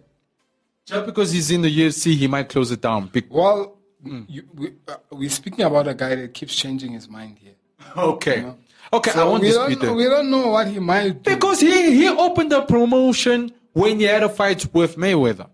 just 0.85 1.05
because 1.05 1.31
he's 1.31 1.51
in 1.51 1.61
the 1.61 1.79
UFC, 1.79 2.15
he 2.15 2.27
might 2.27 2.49
close 2.49 2.71
it 2.71 2.81
down? 2.81 3.07
Be- 3.07 3.23
Well, 3.29 3.74
Mm. 4.05 4.25
you, 4.29 4.43
we, 4.53 4.73
uh, 4.87 4.95
we're 5.11 5.29
speaking 5.29 5.65
about 5.65 5.87
a 5.87 5.93
guy 5.93 6.15
that 6.15 6.33
keeps 6.33 6.55
changing 6.55 6.91
his 6.93 7.09
mind 7.09 7.37
here. 7.39 7.53
okay, 7.97 8.45
okay. 8.93 9.11
I 9.11 9.13
So 9.13 9.29
won't 9.29 9.41
we, 9.41 9.49
dispute 9.49 9.79
don't, 9.79 9.87
that. 9.89 9.93
we 9.95 10.03
don't 10.05 10.29
know 10.29 10.47
what 10.49 10.67
he 10.67 10.79
might 10.79 11.23
do. 11.23 11.33
Because 11.33 11.59
he, 11.59 11.95
he 11.95 12.07
opened 12.09 12.51
the 12.51 12.61
promotion 12.61 13.51
when 13.73 13.99
he 13.99 14.05
had 14.05 14.23
a 14.23 14.29
fight 14.29 14.65
with 14.73 14.95
Mayweather. 14.97 15.49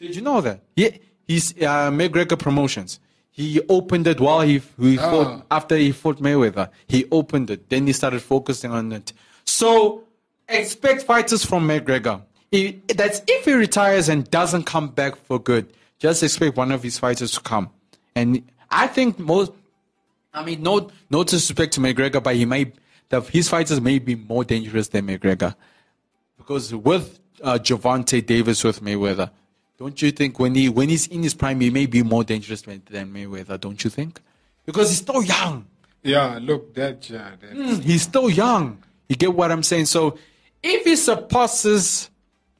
Did 0.00 0.16
you 0.16 0.22
know 0.22 0.40
that? 0.40 0.60
He, 0.74 1.00
he's 1.26 1.52
uh, 1.62 1.90
McGregor 1.90 2.38
Promotions. 2.38 2.98
He 3.30 3.60
opened 3.68 4.06
it 4.06 4.20
while 4.20 4.40
he, 4.42 4.60
he 4.80 4.98
Ah. 4.98 5.10
fought, 5.10 5.46
after 5.50 5.76
he 5.76 5.92
fought 5.92 6.18
Mayweather. 6.20 6.70
He 6.88 7.06
opened 7.10 7.50
it. 7.50 7.68
Then 7.68 7.86
he 7.86 7.92
started 7.92 8.20
focusing 8.20 8.70
on 8.72 8.92
it. 8.92 9.12
So 9.44 10.04
expect 10.48 11.02
fighters 11.02 11.44
from 11.44 11.66
McGregor. 11.68 12.22
If, 12.50 12.86
that's 12.88 13.22
if 13.26 13.44
he 13.46 13.52
retires 13.54 14.08
and 14.10 14.28
doesn't 14.30 14.64
come 14.64 14.88
back 14.88 15.16
for 15.16 15.38
good. 15.38 15.72
Just 15.98 16.22
expect 16.22 16.56
one 16.56 16.72
of 16.72 16.82
his 16.82 16.98
fighters 16.98 17.32
to 17.32 17.40
come. 17.40 17.70
And 18.14 18.42
I 18.70 18.86
think 18.86 19.18
most, 19.18 19.52
I 20.34 20.44
mean, 20.44 20.62
no, 20.62 20.90
no 21.10 21.24
disrespect 21.24 21.72
to 21.74 21.80
McGregor, 21.80 22.22
but 22.22 22.34
he 22.36 22.44
may, 22.44 22.72
the, 23.08 23.20
his 23.20 23.48
fighters 23.48 23.80
may 23.80 23.98
be 23.98 24.14
more 24.14 24.44
dangerous 24.44 24.88
than 24.88 25.06
McGregor. 25.06 25.54
Because 26.36 26.74
with 26.74 27.18
uh, 27.42 27.58
Gervonta 27.58 28.24
Davis 28.24 28.64
with 28.64 28.82
Mayweather, 28.82 29.30
don't 29.78 30.00
you 30.00 30.10
think 30.12 30.38
when 30.38 30.54
he 30.54 30.68
when 30.68 30.88
he's 30.88 31.06
in 31.08 31.22
his 31.22 31.34
prime, 31.34 31.60
he 31.60 31.70
may 31.70 31.86
be 31.86 32.02
more 32.02 32.22
dangerous 32.24 32.62
than, 32.62 32.82
than 32.88 33.12
Mayweather? 33.12 33.58
Don't 33.60 33.82
you 33.82 33.90
think? 33.90 34.20
Because 34.64 34.90
he's 34.90 34.98
still 34.98 35.22
young. 35.22 35.66
yeah, 36.02 36.38
look, 36.40 36.72
that, 36.74 37.08
yeah, 37.10 37.30
that, 37.40 37.50
Mm, 37.52 37.82
He's 37.82 38.02
still 38.02 38.30
young. 38.30 38.82
You 39.08 39.16
get 39.16 39.34
what 39.34 39.50
I'm 39.50 39.62
saying? 39.64 39.86
So 39.86 40.18
if 40.62 40.84
he 40.84 40.94
surpasses 40.96 42.10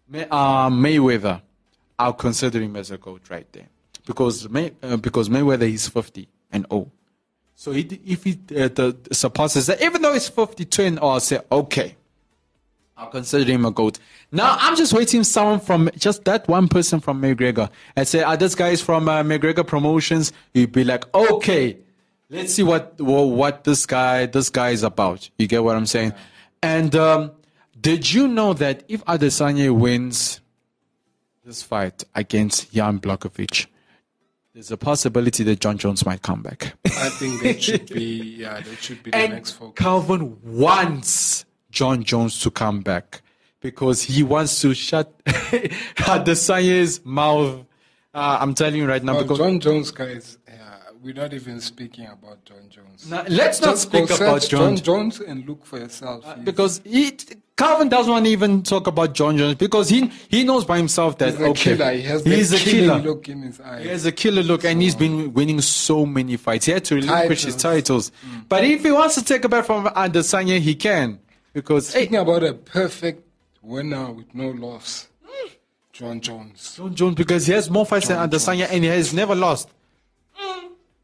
May, 0.08 0.26
uh, 0.30 0.68
Mayweather, 0.68 1.40
I'll 1.98 2.12
consider 2.12 2.60
him 2.60 2.74
as 2.76 2.90
a 2.90 2.98
goat 2.98 3.22
right 3.30 3.46
there. 3.52 3.68
Because 4.06 4.48
May, 4.48 4.72
uh, 4.82 4.96
because 4.96 5.28
Mayweather 5.28 5.72
is 5.72 5.88
50 5.88 6.28
and 6.50 6.66
0. 6.70 6.90
So 7.54 7.72
he, 7.72 7.82
if 8.04 8.24
he 8.24 8.32
uh, 8.50 8.68
the, 8.68 8.96
surpasses 9.12 9.66
that, 9.66 9.80
even 9.82 10.02
though 10.02 10.14
it's 10.14 10.28
52 10.28 10.82
and 10.82 10.96
0, 10.96 11.06
I'll 11.06 11.20
say, 11.20 11.40
okay, 11.50 11.96
I'll 12.96 13.08
consider 13.08 13.50
him 13.50 13.64
a 13.64 13.70
goat. 13.70 13.98
Now 14.30 14.56
I'm 14.58 14.76
just 14.76 14.92
waiting 14.92 15.24
someone 15.24 15.60
from 15.60 15.90
just 15.96 16.24
that 16.24 16.48
one 16.48 16.68
person 16.68 17.00
from 17.00 17.22
McGregor 17.22 17.70
and 17.94 18.06
say, 18.06 18.22
ah, 18.22 18.36
this 18.36 18.54
guy 18.54 18.68
is 18.68 18.80
from 18.80 19.08
uh, 19.08 19.22
McGregor 19.22 19.66
Promotions. 19.66 20.32
You'd 20.54 20.72
be 20.72 20.84
like, 20.84 21.12
okay, 21.14 21.78
let's 22.30 22.54
see 22.54 22.62
what 22.62 23.00
what, 23.00 23.24
what 23.24 23.64
this 23.64 23.86
guy 23.86 24.26
this 24.26 24.50
guy 24.50 24.70
is 24.70 24.82
about. 24.82 25.30
You 25.38 25.46
get 25.46 25.62
what 25.62 25.76
I'm 25.76 25.86
saying? 25.86 26.12
And 26.62 26.94
um, 26.94 27.32
Did 27.82 28.12
you 28.12 28.28
know 28.28 28.52
that 28.54 28.84
if 28.86 29.04
Adesanya 29.06 29.74
wins 29.74 30.40
this 31.44 31.64
fight 31.64 32.04
against 32.14 32.72
Jan 32.72 33.00
Blachowicz, 33.00 33.66
there's 34.54 34.70
a 34.70 34.76
possibility 34.76 35.44
that 35.44 35.60
Jon 35.60 35.78
Jones 35.78 36.04
might 36.04 36.22
come 36.22 36.42
back. 36.42 36.74
I 36.84 37.08
think 37.08 37.42
that 37.42 37.62
should 37.62 37.86
be 37.88 38.36
yeah, 38.38 38.60
that 38.60 38.78
should 38.82 39.02
be 39.02 39.10
the 39.10 39.16
and 39.16 39.32
next 39.32 39.52
focus. 39.52 39.82
Calvin 39.82 40.38
wants 40.42 41.44
Jon 41.70 42.02
Jones 42.02 42.40
to 42.40 42.50
come 42.50 42.80
back 42.80 43.22
because 43.60 44.02
he 44.02 44.22
wants 44.22 44.60
to 44.60 44.74
shut 44.74 45.16
the 45.24 45.72
Adesanya's 45.96 47.04
mouth. 47.04 47.64
Uh, 48.14 48.38
I'm 48.40 48.54
telling 48.54 48.76
you 48.76 48.86
right 48.86 49.02
now. 49.02 49.16
Oh, 49.16 49.22
because 49.22 49.38
Jon 49.38 49.58
Jones 49.58 49.90
guys, 49.90 50.36
yeah, 50.46 50.78
we're 51.02 51.14
not 51.14 51.32
even 51.32 51.58
speaking 51.60 52.06
about 52.06 52.44
Jon 52.44 52.68
Jones. 52.68 53.08
Now, 53.10 53.24
let's 53.28 53.60
not 53.62 53.70
Just 53.70 53.90
go 53.90 54.04
speak 54.04 54.16
about 54.18 54.42
Jon, 54.42 54.76
Jon 54.76 54.84
Jones 54.84 55.20
and 55.20 55.48
look 55.48 55.64
for 55.64 55.78
yourself. 55.78 56.24
He's- 56.24 56.38
because 56.44 56.82
he, 56.84 57.16
Calvin 57.56 57.88
doesn't 57.88 58.10
want 58.10 58.24
to 58.24 58.30
even 58.30 58.62
talk 58.62 58.86
about 58.86 59.12
Jon 59.12 59.36
Jones 59.36 59.56
because 59.56 59.88
he 59.88 60.06
he 60.28 60.42
knows 60.42 60.64
by 60.64 60.78
himself 60.78 61.18
that 61.18 61.32
he's 61.32 61.40
a 61.40 61.44
okay, 61.48 61.76
killer. 61.76 61.92
He 61.92 62.02
has 62.02 62.24
he's 62.24 62.52
a 62.52 62.58
killer. 62.58 62.98
look 62.98 63.28
in 63.28 63.42
his 63.42 63.60
eyes. 63.60 63.82
He 63.82 63.88
has 63.88 64.06
a 64.06 64.12
killer 64.12 64.42
look, 64.42 64.64
and 64.64 64.80
he's 64.80 64.94
been 64.94 65.34
winning 65.34 65.60
so 65.60 66.06
many 66.06 66.36
fights. 66.36 66.66
He 66.66 66.72
had 66.72 66.84
to 66.86 66.94
relinquish 66.94 67.44
his 67.44 67.56
titles. 67.56 68.10
Mm. 68.26 68.48
But 68.48 68.64
if 68.64 68.82
he 68.82 68.90
wants 68.90 69.16
to 69.16 69.24
take 69.24 69.44
a 69.44 69.48
bet 69.48 69.66
from 69.66 69.84
Adesanya, 69.86 70.58
he 70.60 70.74
can. 70.74 71.20
Because 71.52 71.92
hey, 71.92 72.06
about 72.16 72.42
a 72.42 72.54
perfect 72.54 73.28
winner 73.60 74.10
with 74.10 74.34
no 74.34 74.48
loss, 74.48 75.08
Jon 75.92 76.20
Jones. 76.20 76.76
Jon 76.76 76.94
Jones, 76.94 77.14
because 77.16 77.46
he 77.46 77.52
has 77.52 77.68
more 77.68 77.84
fights 77.84 78.08
Jon 78.08 78.30
than 78.30 78.40
Adesanya, 78.40 78.68
and 78.70 78.82
he 78.82 78.88
has 78.88 79.12
never 79.12 79.34
lost. 79.34 79.68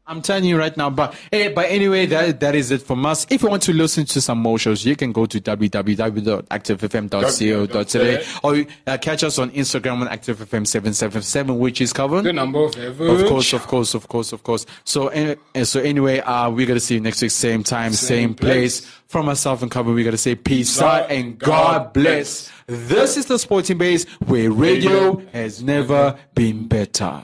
I'm 0.09 0.21
telling 0.23 0.45
you 0.45 0.57
right 0.57 0.75
now. 0.75 0.89
But 0.89 1.13
hey, 1.31 1.49
but 1.49 1.69
anyway, 1.69 2.07
that 2.07 2.39
that 2.39 2.55
is 2.55 2.71
it 2.71 2.81
from 2.81 3.05
us. 3.05 3.27
If 3.29 3.43
you 3.43 3.49
want 3.49 3.61
to 3.63 3.73
listen 3.73 4.05
to 4.05 4.19
some 4.19 4.39
more 4.39 4.57
shows, 4.57 4.83
you 4.85 4.95
can 4.95 5.11
go 5.11 5.27
to 5.27 5.39
www.activefm.co.za 5.39 8.39
or 8.43 8.65
uh, 8.87 8.97
catch 8.97 9.23
us 9.23 9.37
on 9.39 9.51
Instagram 9.51 10.01
on 10.01 10.07
activefm777, 10.07 11.57
which 11.57 11.81
is 11.81 11.93
covered. 11.93 12.23
The 12.23 12.33
number 12.33 12.59
of 12.63 12.77
ever. 12.77 13.07
Of 13.07 13.25
course, 13.27 13.53
of 13.53 13.67
course, 13.67 13.93
of 13.93 14.07
course, 14.07 14.33
of 14.33 14.43
course. 14.43 14.65
So, 14.83 15.09
and, 15.09 15.37
and 15.53 15.67
so 15.67 15.79
anyway, 15.79 16.19
uh, 16.19 16.49
we're 16.49 16.67
gonna 16.67 16.79
see 16.79 16.95
you 16.95 17.01
next 17.01 17.21
week, 17.21 17.31
same 17.31 17.63
time, 17.63 17.93
same, 17.93 18.29
Same 18.29 18.33
place. 18.35 18.81
place. 18.81 18.95
From 19.07 19.25
myself 19.25 19.61
and 19.61 19.71
Cover, 19.71 19.91
we're 19.93 20.03
gonna 20.05 20.17
say 20.17 20.35
peace 20.35 20.81
out 20.81 21.09
and 21.11 21.37
God 21.37 21.93
bless. 21.93 22.51
This 22.67 23.17
is 23.17 23.25
the 23.25 23.39
Sporting 23.39 23.77
Base, 23.77 24.05
where 24.25 24.51
radio 24.51 25.17
has 25.33 25.63
never 25.63 26.17
been 26.35 26.67
better. 26.67 27.23